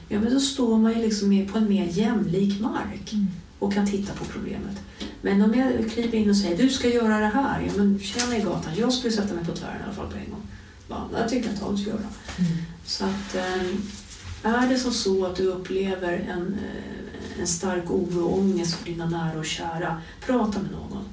ja, 0.10 0.20
men 0.20 0.34
då 0.34 0.40
står 0.40 0.78
man 0.78 0.94
ju 0.94 1.02
liksom 1.02 1.48
på 1.52 1.58
en 1.58 1.70
mer 1.70 1.86
jämlik 1.86 2.60
mark 2.62 3.14
Mm. 3.14 3.28
och 3.60 3.74
kan 3.74 3.88
titta 3.88 4.14
på 4.14 4.26
problemet. 4.26 4.78
Men 5.22 5.42
om 5.42 5.54
jag 5.54 5.92
kliver 5.92 6.18
in 6.18 6.30
och 6.30 6.38
säger 6.38 6.58
du 6.58 6.70
ska 6.70 6.90
göra 6.90 7.20
det 7.20 7.26
här, 7.28 7.62
ja 7.68 7.72
men 7.78 8.00
tjena 8.00 8.38
i 8.38 8.42
gatan, 8.42 8.74
jag 8.78 8.94
skulle 8.94 9.14
sätta 9.14 9.34
mig 9.36 9.46
på 9.46 9.52
tvären 9.52 9.76
i 9.82 9.84
alla 9.84 9.94
fall 9.94 10.08
på 10.12 10.18
en 10.18 10.30
gång. 10.32 10.42
Ja, 10.90 11.10
jag 11.20 11.30
tycker 11.30 11.50
att 11.50 11.60
Hans 11.60 11.88
gör 11.88 11.94
det. 11.98 12.44
Mm. 12.44 12.58
Så 12.86 13.06
att 13.06 13.36
eh, 13.36 14.54
är 14.54 14.70
det 14.70 14.78
som 14.78 14.92
så 14.92 15.26
att 15.26 15.36
du 15.36 15.44
upplever 15.46 16.14
en, 16.14 16.54
eh, 16.54 17.40
en 17.42 17.48
stark 17.48 17.92
oro 17.92 18.26
och 18.26 18.40
ångest 18.40 18.74
för 18.74 18.86
dina 18.86 19.10
nära 19.10 19.40
och 19.40 19.46
kära, 19.46 20.02
prata 20.26 20.60
med 20.62 20.72
någon. 20.72 21.04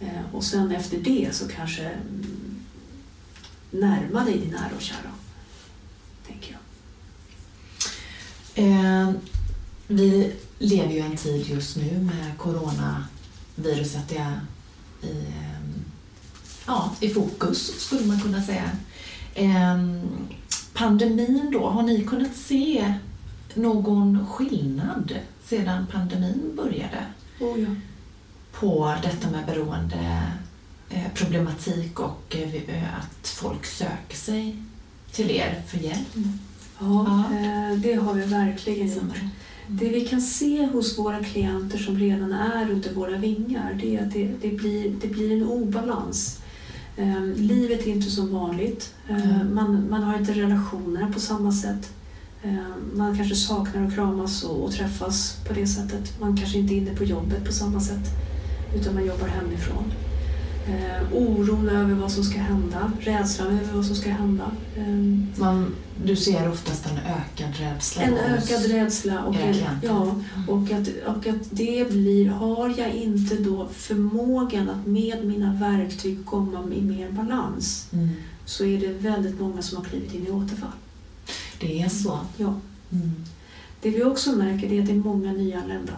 Eh, 0.00 0.34
Och 0.34 0.44
sen 0.44 0.70
efter 0.72 0.98
det 0.98 1.28
så 1.34 1.48
kanske 1.48 1.84
mm, 1.84 2.56
närma 3.70 4.24
dig 4.24 4.38
din 4.38 4.50
nära 4.50 4.70
och 4.76 4.82
kära. 4.82 5.10
Tänker 6.26 6.52
jag. 6.52 6.60
Eh, 8.64 9.10
vi 9.86 10.32
lever 10.58 10.92
ju 10.92 11.00
en 11.00 11.16
tid 11.16 11.46
just 11.48 11.76
nu 11.76 11.98
med 11.98 12.38
coronaviruset 12.38 14.12
är 14.12 14.40
i, 15.02 15.10
eh, 15.10 15.60
ja, 16.66 16.94
i 17.00 17.08
fokus, 17.08 17.80
skulle 17.80 18.06
man 18.06 18.20
kunna 18.20 18.42
säga. 18.42 18.70
Eh, 19.34 19.78
pandemin 20.74 21.50
då, 21.52 21.68
har 21.68 21.82
ni 21.82 22.04
kunnat 22.04 22.36
se 22.36 22.94
någon 23.54 24.26
skillnad 24.26 25.18
sedan 25.44 25.86
pandemin 25.92 26.52
började 26.56 27.06
Oh, 27.40 27.60
ja. 27.60 27.68
På 28.60 28.94
detta 29.02 29.30
med 29.30 29.46
beroende 29.46 30.22
eh, 30.90 31.12
problematik 31.14 32.00
och 32.00 32.36
eh, 32.36 32.82
att 32.98 33.28
folk 33.28 33.66
söker 33.66 34.16
sig 34.16 34.56
till 35.12 35.30
er 35.30 35.62
för 35.66 35.78
hjälp? 35.78 36.08
Ja, 36.14 36.24
Ja. 36.80 37.24
eh, 37.36 37.78
det 37.78 37.94
har 37.94 38.14
vi 38.14 38.24
verkligen 38.24 38.88
gjort. 38.94 39.16
Det 39.68 39.88
vi 39.88 40.00
kan 40.06 40.20
se 40.22 40.66
hos 40.66 40.98
våra 40.98 41.24
klienter 41.24 41.78
som 41.78 41.98
redan 41.98 42.32
är 42.32 42.70
under 42.70 42.94
våra 42.94 43.16
vingar 43.16 43.78
det 43.80 43.96
är 43.96 44.02
att 44.06 44.12
det, 44.12 44.28
det, 44.42 44.48
blir, 44.48 44.90
det 45.00 45.08
blir 45.08 45.32
en 45.32 45.42
obalans. 45.48 46.38
Eh, 46.96 47.22
livet 47.36 47.86
är 47.86 47.90
inte 47.90 48.10
som 48.10 48.32
vanligt. 48.32 48.94
Eh, 49.08 49.30
Mm. 49.30 49.54
man, 49.54 49.86
man 49.90 50.02
har 50.02 50.18
inte 50.18 50.32
relationerna 50.32 51.12
på 51.12 51.20
samma 51.20 51.52
sätt. 51.52 51.90
Eh, 52.42 52.52
man 52.94 53.16
kanske 53.16 53.34
saknar 53.36 53.86
att 53.86 53.94
kramas 53.94 54.42
och, 54.44 54.64
och 54.64 54.72
träffas 54.72 55.36
på 55.48 55.54
det 55.54 55.66
sättet. 55.66 56.20
Man 56.20 56.36
kanske 56.36 56.58
inte 56.58 56.74
är 56.74 56.76
inne 56.76 56.94
på 56.94 57.04
jobbet 57.04 57.44
på 57.44 57.52
samma 57.52 57.80
sätt 57.80 58.08
utan 58.74 58.94
man 58.94 59.06
jobbar 59.06 59.26
hemifrån. 59.28 59.92
Eh, 60.68 61.12
oron 61.12 61.68
över 61.68 61.94
vad 61.94 62.12
som 62.12 62.24
ska 62.24 62.38
hända, 62.38 62.92
rädslan 63.00 63.46
över 63.58 63.72
vad 63.74 63.86
som 63.86 63.96
ska 63.96 64.10
hända. 64.10 64.50
Eh, 64.76 65.40
Man, 65.40 65.74
du 66.04 66.16
ser 66.16 66.50
oftast 66.50 66.86
en 66.86 66.98
ökad 66.98 67.56
rädsla 67.56 68.02
en 68.02 68.14
ökad 68.14 68.66
rädsla 68.66 69.22
och, 69.24 69.34
en, 69.36 69.56
ja, 69.82 70.02
Mm. 70.02 70.48
och, 70.48 70.70
att, 70.72 70.88
och 71.16 71.26
att 71.26 71.50
det 71.50 71.90
blir, 71.90 72.28
har 72.28 72.74
jag 72.78 72.90
inte 72.94 73.34
då 73.36 73.68
förmågan 73.72 74.68
att 74.70 74.86
med 74.86 75.24
mina 75.24 75.54
verktyg 75.54 76.26
komma 76.26 76.64
i 76.74 76.82
mer 76.82 77.10
balans 77.10 77.86
Mm. 77.92 78.08
så 78.44 78.64
är 78.64 78.80
det 78.80 78.88
väldigt 78.92 79.40
många 79.40 79.62
som 79.62 79.76
har 79.78 79.84
klivit 79.84 80.14
in 80.14 80.26
i 80.26 80.30
återfall. 80.30 80.70
Det 81.60 81.82
är 81.82 81.88
så. 81.88 82.18
Ja. 82.36 82.54
Mm. 82.92 83.12
Det 83.82 83.90
vi 83.90 84.04
också 84.04 84.32
märker 84.32 84.72
är 84.72 84.80
att 84.80 84.86
det 84.86 84.92
är 84.92 84.96
många 84.96 85.32
nyanlända. 85.32 85.92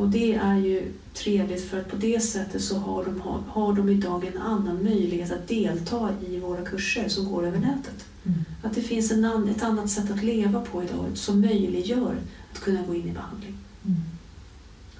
Och 0.00 0.08
det 0.08 0.34
är 0.34 0.56
ju 0.56 0.92
trevligt 1.14 1.70
för 1.70 1.80
att 1.80 1.90
på 1.90 1.96
det 1.96 2.20
sättet 2.20 2.62
så 2.62 2.78
har 2.78 3.04
de, 3.04 3.20
har, 3.20 3.42
har 3.48 3.72
de 3.72 3.88
idag 3.88 4.24
en 4.24 4.42
annan 4.42 4.84
möjlighet 4.84 5.32
att 5.32 5.48
delta 5.48 6.10
i 6.28 6.38
våra 6.38 6.64
kurser 6.64 7.08
som 7.08 7.32
går 7.32 7.46
över 7.46 7.58
nätet. 7.58 8.04
Mm. 8.24 8.44
Att 8.62 8.74
det 8.74 8.82
finns 8.82 9.10
en, 9.10 9.48
ett 9.48 9.62
annat 9.62 9.90
sätt 9.90 10.10
att 10.10 10.22
leva 10.22 10.60
på 10.60 10.82
idag 10.82 11.06
som 11.14 11.40
möjliggör 11.40 12.16
att 12.52 12.60
kunna 12.60 12.82
gå 12.82 12.94
in 12.94 13.08
i 13.08 13.12
behandling. 13.12 13.58
Mm. 13.84 14.00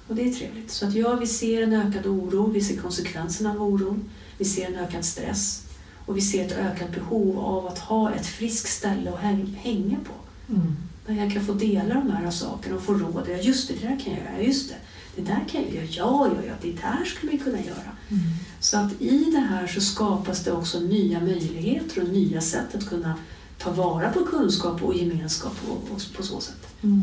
Och 0.07 0.15
det 0.15 0.29
är 0.29 0.33
trevligt. 0.33 0.71
Så 0.71 0.87
att 0.87 0.93
ja, 0.93 1.15
vi 1.15 1.27
ser 1.27 1.61
en 1.61 1.73
ökad 1.73 2.05
oro, 2.05 2.51
vi 2.51 2.61
ser 2.61 2.77
konsekvenserna 2.77 3.51
av 3.51 3.61
oron, 3.61 4.09
vi 4.37 4.45
ser 4.45 4.67
en 4.67 4.75
ökad 4.75 5.05
stress 5.05 5.63
och 6.05 6.17
vi 6.17 6.21
ser 6.21 6.45
ett 6.45 6.57
ökat 6.57 6.91
behov 6.95 7.39
av 7.39 7.67
att 7.67 7.79
ha 7.79 8.11
ett 8.13 8.25
friskt 8.25 8.69
ställe 8.69 9.09
att 9.13 9.19
häng- 9.19 9.55
hänga 9.61 9.97
på. 9.97 10.13
Mm. 10.53 10.75
Där 11.07 11.13
jag 11.13 11.33
kan 11.33 11.45
få 11.45 11.53
dela 11.53 11.93
de 11.93 12.11
här 12.11 12.31
sakerna 12.31 12.75
och 12.75 12.81
få 12.81 12.93
råd. 12.93 13.27
Ja, 13.29 13.37
just 13.37 13.67
det, 13.67 13.73
det 13.73 13.87
där 13.87 13.99
kan 13.99 14.13
jag 14.13 14.21
göra. 14.23 14.37
Ja, 14.37 14.43
Just 14.43 14.69
det, 14.69 14.75
det 15.15 15.21
där 15.21 15.45
kan 15.51 15.61
jag 15.61 15.73
göra. 15.73 15.85
Ja, 15.89 16.27
ja, 16.35 16.47
ja, 16.47 16.53
det 16.61 16.71
där 16.71 17.05
skulle 17.05 17.31
man 17.31 17.41
kunna 17.41 17.59
göra. 17.59 17.91
Mm. 18.09 18.21
Så 18.59 18.77
att 18.77 19.01
i 19.01 19.31
det 19.31 19.39
här 19.39 19.67
så 19.67 19.81
skapas 19.81 20.43
det 20.43 20.51
också 20.51 20.79
nya 20.79 21.19
möjligheter 21.19 22.01
och 22.01 22.09
nya 22.09 22.41
sätt 22.41 22.75
att 22.75 22.89
kunna 22.89 23.15
ta 23.57 23.71
vara 23.71 24.11
på 24.11 24.25
kunskap 24.25 24.83
och 24.83 24.95
gemenskap 24.95 25.53
på, 25.67 25.75
på, 25.75 25.99
på 26.17 26.23
så 26.23 26.39
sätt. 26.41 26.67
Mm. 26.81 27.01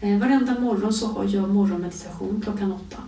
Eh, 0.00 0.18
varenda 0.18 0.60
morgon 0.60 0.92
så 0.92 1.06
har 1.06 1.24
jag 1.24 1.48
morgonmeditation 1.48 2.40
klockan 2.44 2.72
åtta. 2.72 3.02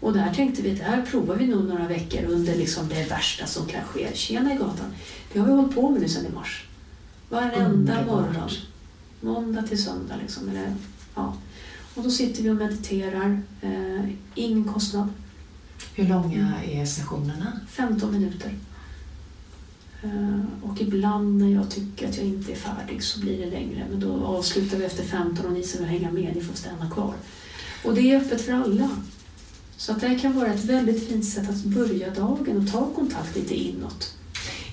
Och 0.00 0.12
där 0.12 0.34
tänkte 0.34 0.62
vi 0.62 0.72
att 0.72 0.78
det 0.78 0.84
här 0.84 1.02
provar 1.02 1.36
vi 1.36 1.46
nog 1.46 1.64
några 1.64 1.88
veckor 1.88 2.24
under 2.24 2.56
liksom 2.56 2.88
det 2.88 3.10
värsta 3.10 3.46
som 3.46 3.66
kan 3.66 3.84
ske. 3.84 4.10
Tjena 4.14 4.54
i 4.54 4.56
gatan. 4.56 4.94
Det 5.32 5.38
har 5.38 5.46
vi 5.46 5.52
hållit 5.52 5.74
på 5.74 5.90
med 5.90 6.00
nu 6.00 6.08
sedan 6.08 6.26
i 6.26 6.34
mars. 6.34 6.66
Varenda 7.28 7.66
Underbart. 7.66 8.06
morgon. 8.06 8.50
Måndag 9.20 9.62
till 9.62 9.82
söndag 9.82 10.14
liksom. 10.22 10.48
Eller, 10.48 10.74
ja. 11.14 11.36
Och 11.96 12.02
då 12.02 12.10
sitter 12.10 12.42
vi 12.42 12.50
och 12.50 12.56
mediterar. 12.56 13.42
Eh, 13.60 14.04
ingen 14.34 14.64
kostnad. 14.64 15.08
Hur 15.94 16.08
långa 16.08 16.62
är 16.64 16.86
sessionerna? 16.86 17.60
15 17.68 18.12
minuter. 18.12 18.54
Eh, 20.02 20.40
Och 20.62 20.80
ibland 20.80 21.38
när 21.40 21.48
jag 21.48 21.70
tycker 21.70 22.08
att 22.08 22.16
jag 22.16 22.26
inte 22.26 22.52
är 22.52 22.56
färdig 22.56 23.02
så 23.02 23.20
blir 23.20 23.38
det 23.38 23.50
längre. 23.50 23.86
Men 23.90 24.00
då 24.00 24.24
avslutar 24.26 24.78
vi 24.78 24.84
efter 24.84 25.04
15 25.04 25.46
och 25.46 25.52
ni 25.52 25.62
som 25.62 25.80
vill 25.80 25.88
hänga 25.88 26.10
med, 26.10 26.36
ni 26.36 26.40
får 26.42 26.54
stanna 26.54 26.90
kvar. 26.90 27.14
Och 27.84 27.94
det 27.94 28.00
är 28.12 28.20
öppet 28.20 28.40
för 28.40 28.52
alla. 28.52 28.90
Så 29.76 29.92
att 29.92 30.00
det 30.00 30.08
här 30.08 30.18
kan 30.18 30.32
vara 30.36 30.52
ett 30.52 30.64
väldigt 30.64 31.08
fint 31.08 31.24
sätt 31.24 31.50
att 31.50 31.64
börja 31.64 32.10
dagen 32.14 32.56
och 32.56 32.72
ta 32.72 32.92
kontakt 32.94 33.36
lite 33.36 33.54
inåt. 33.54 34.15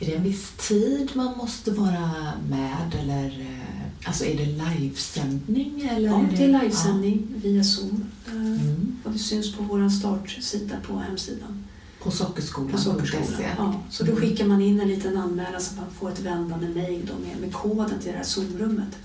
Är 0.03 0.07
det 0.07 0.15
en 0.15 0.23
viss 0.23 0.51
tid 0.57 1.11
man 1.13 1.37
måste 1.37 1.71
vara 1.71 2.33
med 2.49 2.95
eller 2.99 3.25
eh, 3.25 4.07
alltså 4.07 4.25
är 4.25 4.37
det 4.37 4.45
livesändning? 4.45 5.89
Eller 5.91 6.09
Ja, 6.09 6.25
det 6.37 6.43
är 6.43 6.61
livesändning 6.61 7.27
via 7.35 7.63
Zoom. 7.63 8.05
Eh, 8.27 8.33
Ja. 8.33 8.39
Mm. 8.39 8.97
Och 9.03 9.11
det 9.11 9.19
syns 9.19 9.55
på 9.55 9.63
vår 9.63 9.89
startsida 9.89 10.75
på 10.87 10.97
hemsidan. 10.97 11.65
På 12.03 12.11
sockerskolan.se? 12.11 12.77
På 12.77 12.83
Sockerskolan. 12.83 13.41
Ja, 13.57 13.81
så 13.89 14.03
då 14.03 14.15
skickar 14.15 14.45
man 14.45 14.61
in 14.61 14.79
en 14.79 14.87
liten 14.87 15.17
anmälan 15.17 15.61
så 15.61 15.75
man 15.75 15.85
får 15.99 16.11
ett 16.11 16.19
vändande 16.19 16.67
mejl 16.67 17.09
med, 17.25 17.41
med 17.41 17.53
koden 17.53 17.99
till 17.99 18.11
det 18.11 18.17
här 18.17 18.23
Zoom-rummet. 18.23 18.97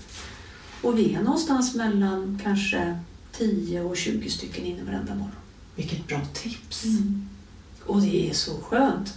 Och 0.81 0.97
vi 0.99 1.13
är 1.13 1.21
någonstans 1.21 1.75
mellan 1.75 2.39
kanske 2.43 2.99
10 3.31 3.81
och 3.81 3.97
20 3.97 4.29
stycken 4.29 4.65
inne 4.65 4.83
varenda 4.83 5.15
morgon. 5.15 5.31
Vilket 5.75 6.07
bra 6.07 6.21
tips. 6.33 6.83
Och 7.85 8.01
det 8.01 8.29
är 8.29 8.33
så 8.33 8.51
skönt 8.61 9.13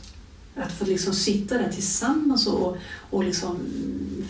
att 0.57 0.73
få 0.73 0.85
liksom 0.85 1.13
sitta 1.13 1.59
där 1.59 1.73
tillsammans 1.73 2.47
och, 2.47 2.77
och 3.11 3.25
liksom 3.25 3.59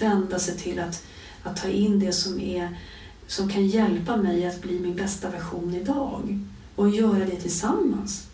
vända 0.01 0.39
sig 0.39 0.57
till 0.57 0.79
att, 0.79 1.07
att 1.43 1.63
ta 1.63 1.69
in 1.69 1.99
det 1.99 2.13
som, 2.13 2.41
är, 2.41 2.77
som 3.27 3.49
kan 3.49 3.67
hjälpa 3.67 4.17
mig 4.17 4.47
att 4.47 4.63
bli 4.63 4.81
min 4.81 4.97
bästa 4.97 5.31
version 5.31 5.75
idag. 5.75 6.39
Och 6.77 6.91
göra 6.91 7.25
det 7.25 7.37
tillsammans. 7.37 8.27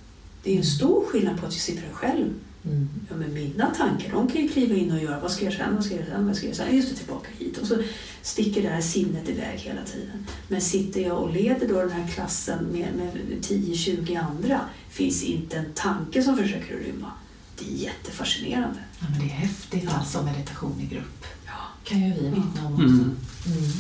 Det 0.43 0.55
är 0.55 0.57
en 0.57 0.65
stor 0.65 1.05
skillnad 1.07 1.41
på 1.41 1.47
att 1.47 1.53
jag 1.53 1.63
sitter 1.63 1.83
här 1.83 1.93
själv. 1.93 2.35
Mm. 2.65 2.89
Ja, 3.11 3.17
men 3.17 3.35
mina 3.35 3.75
tankar, 3.75 4.13
de 4.13 4.29
kan 4.29 4.43
ju 4.43 4.49
kliva 4.49 4.75
in 4.75 4.93
och 4.93 5.03
göra 5.03 5.21
vad 5.21 5.31
ska 5.31 5.45
jag 5.45 5.55
sen, 5.55 5.75
vad 5.75 5.85
ska 5.85 5.95
jag 5.95 6.07
sen, 6.07 6.27
vad 6.27 6.37
ska 6.37 6.47
jag 6.47 6.57
sen, 6.57 6.77
just 6.77 6.89
det, 6.89 6.95
tillbaka 6.95 7.29
hit. 7.39 7.59
Och 7.59 7.67
så 7.67 7.77
sticker 8.23 8.63
det 8.63 8.69
här 8.69 8.81
sinnet 8.81 9.29
iväg 9.29 9.59
hela 9.59 9.83
tiden. 9.83 10.27
Men 10.49 10.61
sitter 10.61 11.01
jag 11.01 11.19
och 11.19 11.33
leder 11.33 11.69
då 11.69 11.81
den 11.81 11.91
här 11.91 12.09
klassen 12.09 12.65
med, 12.65 12.89
med 12.97 13.13
10-20 13.43 14.21
andra 14.21 14.61
finns 14.89 15.23
inte 15.23 15.57
en 15.57 15.73
tanke 15.75 16.23
som 16.23 16.37
försöker 16.37 16.75
att 16.75 16.87
rymma. 16.87 17.13
Det 17.59 17.65
är 17.73 17.77
jättefascinerande. 17.77 18.79
Ja, 19.01 19.07
men 19.11 19.19
det 19.19 19.25
är 19.25 19.37
häftigt 19.37 19.85
Ja. 19.85 19.91
alltså 19.91 20.23
meditation 20.23 20.81
i 20.81 20.87
grupp. 20.95 21.25
Ja. 21.47 21.53
kan 21.85 22.01
ju 22.01 22.13
vi 22.15 22.29
vittna 22.29 22.67
om 22.67 22.73
också. 22.75 22.85
Mm. 22.85 23.17
Mm. 23.47 23.71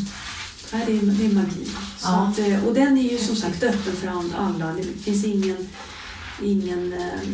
Nej, 0.72 0.84
det, 0.86 0.92
är, 0.92 1.00
det 1.12 1.26
är 1.26 1.32
magi. 1.34 1.64
Så 1.98 2.08
Ja. 2.08 2.28
att, 2.28 2.38
eh, 2.38 2.64
och 2.64 2.74
den 2.74 2.98
är 2.98 3.02
ju 3.12 3.18
som 3.18 3.36
sagt 3.36 3.62
öppen 3.62 3.96
för 3.96 4.08
alla. 4.36 4.72
Det 4.72 4.82
finns 4.82 5.24
ingen, 5.24 5.68
ingen, 6.42 6.92
eh, 6.92 7.28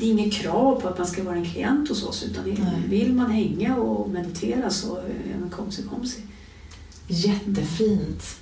det 0.00 0.06
är 0.06 0.10
inget 0.10 0.32
krav 0.34 0.80
på 0.80 0.88
att 0.88 0.98
man 0.98 1.06
ska 1.06 1.22
vara 1.24 1.36
en 1.36 1.44
klient 1.50 1.88
hos 1.88 2.02
oss. 2.04 2.22
Utan 2.22 2.44
Nej. 2.44 2.82
vill 2.88 3.12
man 3.14 3.30
hänga 3.30 3.76
och 3.76 4.10
meditera 4.10 4.70
så 4.70 4.96
är 4.96 5.38
man 5.40 5.50
komsi 5.50 5.82
komsi. 5.90 6.20
Jättefint. 7.08 8.36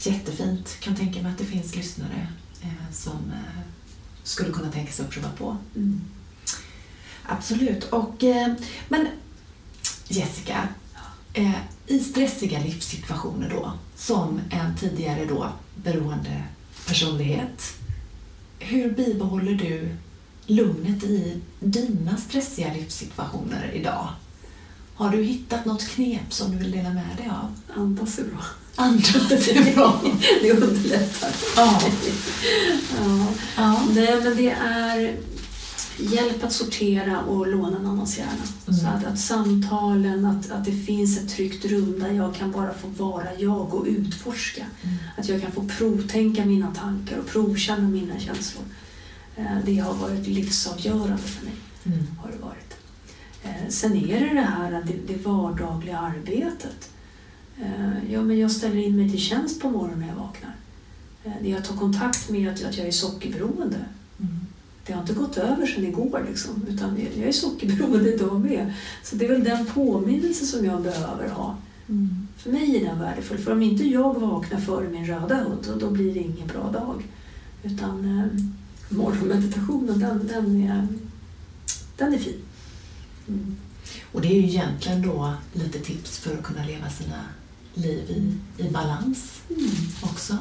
Jättefint. 0.00 0.76
Kan 0.80 0.96
tänka 0.96 1.22
mig 1.22 1.32
att 1.32 1.38
det 1.38 1.44
finns 1.44 1.76
lyssnare 1.76 2.28
eh, 2.62 2.92
som 2.92 3.12
eh, 3.32 3.60
skulle 4.22 4.52
kunna 4.52 4.70
tänka 4.72 4.92
sig 4.92 5.04
att 5.04 5.10
prova 5.10 5.28
på. 5.38 5.56
Mm. 5.76 6.00
Absolut. 7.28 7.84
Och, 7.84 8.24
eh, 8.24 8.52
men 8.88 9.06
Jessica, 10.08 10.68
eh, 11.32 11.58
i 11.86 12.00
stressiga 12.00 12.58
livssituationer 12.58 13.50
då, 13.50 13.72
som 13.96 14.40
en 14.50 14.76
tidigare 14.76 15.24
då 15.24 15.52
beroende 15.74 16.42
personlighet, 16.86 17.72
hur 18.58 18.90
bibehåller 18.90 19.52
du 19.52 19.96
lugnet 20.46 21.04
i 21.04 21.40
dina 21.60 22.16
stressiga 22.16 22.72
livssituationer 22.72 23.70
idag? 23.74 24.08
Har 24.94 25.10
du 25.10 25.22
hittat 25.22 25.64
något 25.64 25.88
knep 25.88 26.32
som 26.32 26.50
du 26.50 26.56
vill 26.56 26.70
dela 26.70 26.88
med 26.90 27.16
dig 27.16 27.30
av? 27.30 27.80
Andas 27.80 28.18
är 28.18 28.24
bra. 28.24 28.44
Andas 28.76 29.48
är 29.48 29.74
bra. 29.74 30.02
Det 30.42 30.52
underlättar. 30.52 31.30
Ja. 31.56 31.80
Ja. 32.98 33.26
ja. 33.56 33.86
Nej, 33.94 34.20
men 34.22 34.36
det 34.36 34.50
är 34.50 35.16
hjälp 35.98 36.44
att 36.44 36.52
sortera 36.52 37.20
och 37.22 37.46
låna 37.46 37.76
annans 37.76 38.18
hjärna. 38.18 38.32
Mm. 38.68 38.80
Så 38.80 38.86
att, 38.86 39.04
att 39.04 39.18
samtalen, 39.18 40.24
att, 40.24 40.50
att 40.50 40.64
det 40.64 40.72
finns 40.72 41.18
ett 41.18 41.28
tryggt 41.28 41.64
rum 41.64 41.98
där 42.00 42.12
jag 42.12 42.34
kan 42.34 42.52
bara 42.52 42.74
få 42.74 42.88
vara 42.88 43.26
jag 43.38 43.74
och 43.74 43.84
utforska. 43.86 44.66
Mm. 44.82 44.96
Att 45.16 45.28
jag 45.28 45.42
kan 45.42 45.52
få 45.52 45.64
provtänka 45.78 46.44
mina 46.44 46.74
tankar 46.74 47.18
och 47.18 47.26
provkänna 47.26 47.88
mina 47.88 48.18
känslor. 48.18 48.64
Eh, 49.36 49.44
Det 49.64 49.78
har 49.78 49.94
varit 49.94 50.26
livsavgörande 50.26 51.18
för 51.18 51.44
mig. 51.44 51.54
Mm. 51.86 51.98
Har 52.22 52.30
det 52.30 52.38
varit. 52.38 52.74
Eh, 53.42 53.68
Sen 53.68 53.96
är 53.96 54.20
det 54.20 54.34
det 54.34 54.40
här 54.40 54.72
att 54.72 54.86
det, 54.86 54.94
det 55.14 55.24
vardagliga 55.26 55.98
arbetet. 55.98 56.90
Eh, 57.60 58.12
Ja, 58.12 58.22
men 58.22 58.38
jag 58.38 58.50
ställer 58.50 58.76
in 58.76 58.96
mig 58.96 59.10
till 59.10 59.20
tjänst 59.20 59.60
på 59.62 59.70
morgonen 59.70 60.00
när 60.00 60.08
jag 60.08 60.14
vaknar. 60.14 60.54
Det 61.42 61.48
jag 61.48 61.64
tar 61.64 61.76
kontakt 61.76 62.30
med 62.30 62.52
att, 62.52 62.64
att 62.64 62.76
jag 62.78 62.86
är 62.86 62.92
sockerberoende. 62.92 63.76
Mm. 64.20 64.38
Det 64.88 64.94
har 64.94 65.00
inte 65.00 65.14
gått 65.14 65.36
över 65.36 65.66
sedan 65.66 65.84
igår, 65.84 66.24
liksom, 66.28 66.66
utan 66.68 66.98
jag 67.18 67.28
är 67.28 67.32
sockerberoende 67.32 68.14
idag 68.14 68.40
med. 68.40 68.72
Så 69.02 69.16
det 69.16 69.24
är 69.24 69.28
väl 69.28 69.44
den 69.44 69.66
påminnelse 69.66 70.46
som 70.46 70.64
jag 70.64 70.82
behöver 70.82 71.28
ha. 71.28 71.56
Mm. 71.88 72.28
För 72.36 72.50
mig 72.50 72.76
är 72.76 72.84
den 72.84 72.98
värdefull. 72.98 73.38
För 73.38 73.52
om 73.52 73.62
inte 73.62 73.84
jag 73.84 74.20
vaknar 74.20 74.60
före 74.60 74.88
min 74.88 75.06
röda 75.06 75.34
hund, 75.34 75.80
då, 75.80 75.90
blir 75.90 76.14
det 76.14 76.20
ingen 76.20 76.46
bra 76.46 76.70
dag. 76.70 77.06
Utan 77.62 78.18
eh, 78.18 78.96
morgonmeditationen, 78.96 79.98
den, 79.98 80.26
den, 80.26 80.62
är, 80.62 80.86
den 81.96 82.14
är 82.14 82.18
fin. 82.18 82.40
Mm. 83.28 83.56
Och 84.12 84.20
det 84.20 84.28
är 84.28 84.40
ju 84.40 84.48
egentligen 84.48 85.02
då 85.02 85.34
lite 85.52 85.78
tips 85.78 86.18
för 86.18 86.34
att 86.34 86.42
kunna 86.42 86.64
leva 86.64 86.90
sina 86.90 87.22
liv 87.74 88.10
i, 88.10 88.62
i 88.62 88.70
balans 88.70 89.40
Mm. 89.50 89.70
också. 90.02 90.38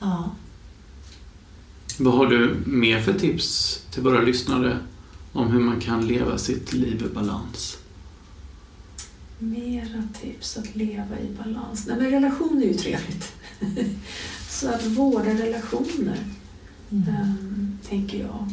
Ja. 0.00 0.30
Vad 1.98 2.14
har 2.14 2.26
du 2.26 2.54
mer 2.66 3.00
för 3.00 3.12
tips 3.12 3.80
till 3.90 4.02
våra 4.02 4.20
lyssnare 4.20 4.78
om 5.32 5.50
hur 5.50 5.60
man 5.60 5.80
kan 5.80 6.06
leva 6.06 6.38
sitt 6.38 6.72
liv 6.72 7.02
i 7.10 7.14
balans? 7.14 7.78
Mera 9.38 10.02
tips 10.22 10.56
att 10.56 10.76
leva 10.76 11.18
i 11.18 11.36
balans. 11.44 11.86
Nej, 11.86 11.96
men 11.96 12.10
relation 12.10 12.62
är 12.62 12.66
ju 12.66 12.74
trevligt. 12.74 13.32
Så 14.48 14.68
att 14.68 14.86
vårda 14.86 15.30
relationer, 15.30 16.18
Mm. 16.90 17.08
ehm, 17.08 17.78
tänker 17.88 18.18
jag. 18.18 18.48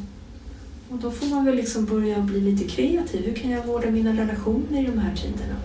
Och 0.89 0.97
då 0.97 1.11
får 1.11 1.25
man 1.27 1.45
väl 1.45 1.55
liksom 1.55 1.85
börja 1.85 2.21
bli 2.21 2.41
lite 2.41 2.67
kreativ. 2.67 3.25
Hur 3.25 3.33
kan 3.33 3.51
jag 3.51 3.65
vårda 3.65 3.91
mina 3.91 4.21
relationer 4.21 4.81
i 4.81 4.85
de 4.85 4.97
här 4.99 5.15
tiderna? 5.15 5.55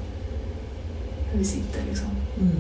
När 1.33 1.39
vi 1.39 1.45
sitter 1.45 1.85
liksom. 1.89 2.09
Mm. 2.41 2.53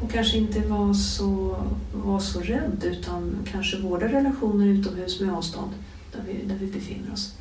Och 0.00 0.10
kanske 0.12 0.36
inte 0.36 0.60
vara 0.60 0.94
så, 0.94 1.56
var 1.92 2.20
så 2.20 2.40
rädd 2.40 2.84
utan 2.84 3.36
kanske 3.52 3.78
vårda 3.78 4.08
relationer 4.08 4.66
utomhus 4.66 5.20
med 5.20 5.34
avstånd 5.34 5.72
där 6.12 6.22
vi, 6.26 6.48
där 6.48 6.56
vi 6.60 6.66
befinner 6.66 7.12
oss. 7.12 7.34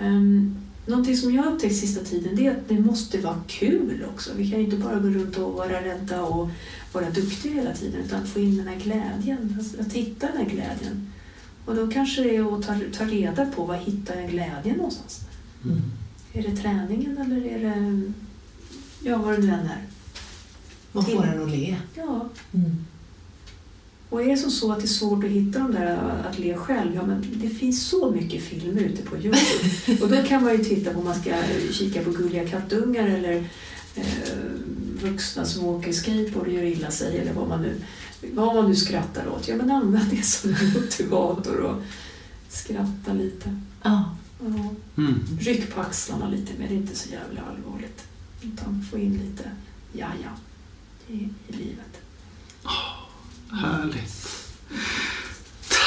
Um, 0.00 0.56
någonting 0.86 1.16
som 1.16 1.34
jag 1.34 1.42
har 1.42 1.52
upptäckt 1.52 1.76
sista 1.76 2.04
tiden 2.04 2.36
det 2.36 2.46
är 2.46 2.50
att 2.50 2.68
det 2.68 2.80
måste 2.80 3.18
vara 3.18 3.42
kul 3.46 4.04
också. 4.14 4.30
Vi 4.36 4.50
kan 4.50 4.58
ju 4.58 4.64
inte 4.64 4.76
bara 4.76 4.98
gå 4.98 5.08
runt 5.08 5.36
och 5.36 5.52
vara 5.52 5.84
rädda 5.84 6.22
och 6.22 6.50
vara 6.92 7.10
duktiga 7.10 7.52
hela 7.52 7.74
tiden 7.74 8.00
utan 8.00 8.26
få 8.26 8.40
in 8.40 8.56
den 8.56 8.68
här 8.68 8.76
glädjen, 8.76 9.58
att, 9.60 9.86
att 9.86 9.92
hitta 9.92 10.26
den 10.26 10.36
här 10.36 10.44
glädjen. 10.44 11.12
Och 11.64 11.74
då 11.74 11.88
kanske 11.88 12.22
det 12.22 12.36
är 12.36 12.58
att 12.58 12.66
ta, 12.66 12.74
ta 12.92 13.04
reda 13.04 13.46
på 13.46 13.64
var 13.64 13.76
hittar 13.76 14.20
jag 14.20 14.30
glädjen 14.30 14.76
någonstans. 14.76 15.20
Mm. 15.64 15.80
Är 16.32 16.42
det 16.42 16.56
träningen 16.56 17.18
eller 17.18 17.46
är 17.46 17.58
det, 17.58 18.12
ja 19.02 19.18
vad 19.18 19.34
det 19.34 19.38
nu 19.38 19.48
än 19.52 19.66
är. 19.66 19.84
Vad 20.92 21.06
får 21.06 21.24
en 21.24 21.42
att 21.42 21.50
le? 21.50 21.76
Ja, 21.94 22.28
Mm. 22.52 22.76
Och 24.10 24.22
är 24.22 24.28
det 24.28 24.36
som 24.36 24.50
så 24.50 24.72
att 24.72 24.78
det 24.78 24.84
är 24.84 24.88
svårt 24.88 25.24
att 25.24 25.30
hitta 25.30 25.58
de 25.58 25.72
där 25.72 25.96
att 26.30 26.38
le 26.38 26.56
själv, 26.56 26.94
ja 26.94 27.06
men 27.06 27.24
det 27.34 27.48
finns 27.48 27.88
så 27.88 28.10
mycket 28.10 28.42
filmer 28.42 28.80
ute 28.80 29.02
på 29.02 29.16
Youtube. 29.16 30.02
Och 30.02 30.08
då 30.08 30.22
kan 30.22 30.44
man 30.44 30.52
ju 30.52 30.64
titta 30.64 30.92
på 30.92 30.98
om 30.98 31.04
man 31.04 31.20
ska 31.20 31.34
kika 31.72 32.02
på 32.02 32.10
gulliga 32.10 32.48
kattungar 32.48 33.08
eller 33.08 33.44
eh, 33.94 34.04
vuxna 35.02 35.44
som 35.44 35.64
åker 35.64 35.92
skateboard 35.92 36.46
och 36.46 36.52
gör 36.52 36.62
illa 36.62 36.90
sig 36.90 37.18
eller 37.18 37.32
vad 37.32 37.48
man 37.48 37.62
nu, 37.62 37.74
vad 38.32 38.54
man 38.54 38.68
nu 38.68 38.76
skrattar 38.76 39.28
åt. 39.28 39.48
Ja 39.48 39.56
men 39.56 39.70
använd 39.70 40.10
det 40.10 40.22
som 40.22 40.50
motivator 40.74 41.60
och 41.60 41.82
skratta 42.48 43.12
lite. 43.12 43.60
Ja. 43.82 44.16
Ja. 44.40 44.74
Mm. 44.96 45.20
Ryck 45.40 45.74
på 45.74 45.80
axlarna 45.80 46.28
lite 46.28 46.52
mer, 46.58 46.68
det 46.68 46.74
är 46.74 46.76
inte 46.76 46.96
så 46.96 47.08
jävla 47.08 47.40
allvarligt. 47.40 48.04
Utan 48.42 48.86
få 48.90 48.98
in 48.98 49.12
lite 49.12 49.50
ja-ja 49.92 50.30
i, 51.10 51.28
i 51.48 51.56
livet. 51.56 52.00
Härligt. 53.52 54.26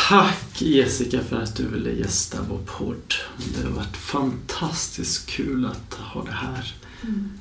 Tack 0.10 0.62
Jessica 0.62 1.20
för 1.24 1.42
att 1.42 1.56
du 1.56 1.68
ville 1.68 1.92
gästa 1.92 2.38
vår 2.50 2.60
podd. 2.66 3.14
Det 3.56 3.68
har 3.68 3.76
varit 3.76 3.98
fantastiskt 3.98 5.26
kul 5.26 5.66
att 5.66 5.94
ha 5.94 6.24
det 6.24 6.32
här. 6.32 6.74
Mm. 7.04 7.32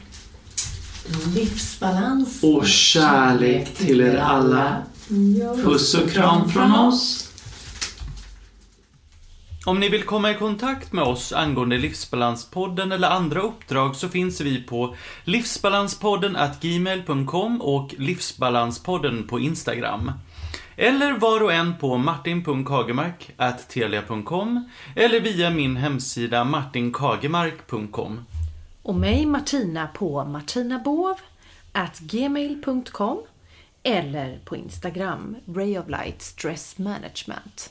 Livsbalans 1.35 2.43
Och 2.43 2.67
kärlek 2.67 3.75
till 3.75 4.01
er 4.01 4.17
alla. 4.17 4.83
Ja. 5.39 5.57
Puss 5.57 5.95
och 5.95 6.11
kram 6.11 6.51
från 6.51 6.75
oss. 6.75 7.32
Om 9.65 9.81
ni 9.81 9.89
vill 9.89 10.03
komma 10.03 10.31
i 10.31 10.35
kontakt 10.35 10.93
med 10.93 11.05
oss 11.05 11.33
angående 11.33 11.79
Livsbalanspodden 11.79 12.93
eller 12.93 13.09
andra 13.09 13.41
uppdrag 13.41 13.97
så 13.97 14.09
finns 14.09 14.41
vi 14.41 14.63
på 14.63 14.97
livsbalanspodden 15.25 16.37
gmail.com 16.61 17.63
och 17.63 17.95
Livsbalanspodden 17.99 19.29
på 19.29 19.41
Instagram. 19.41 20.13
Eller 20.77 21.13
var 21.13 21.43
och 21.43 21.53
en 21.53 21.79
på 21.79 21.97
martin.kagemark.telia.com 21.97 24.71
eller 24.97 25.21
via 25.21 25.51
min 25.51 25.77
hemsida 25.77 26.45
martinkagemark.com. 26.45 28.25
Och 28.83 28.95
mig 28.95 29.27
Martina 29.27 29.87
på 29.87 30.25
martinabovgmail.com 30.25 33.23
eller 33.83 34.39
på 34.45 34.57
Instagram 34.57 35.37
Ray 35.55 35.79
of 35.79 35.89
Light 35.89 36.23
Stress 36.23 36.79
Management. 36.79 37.71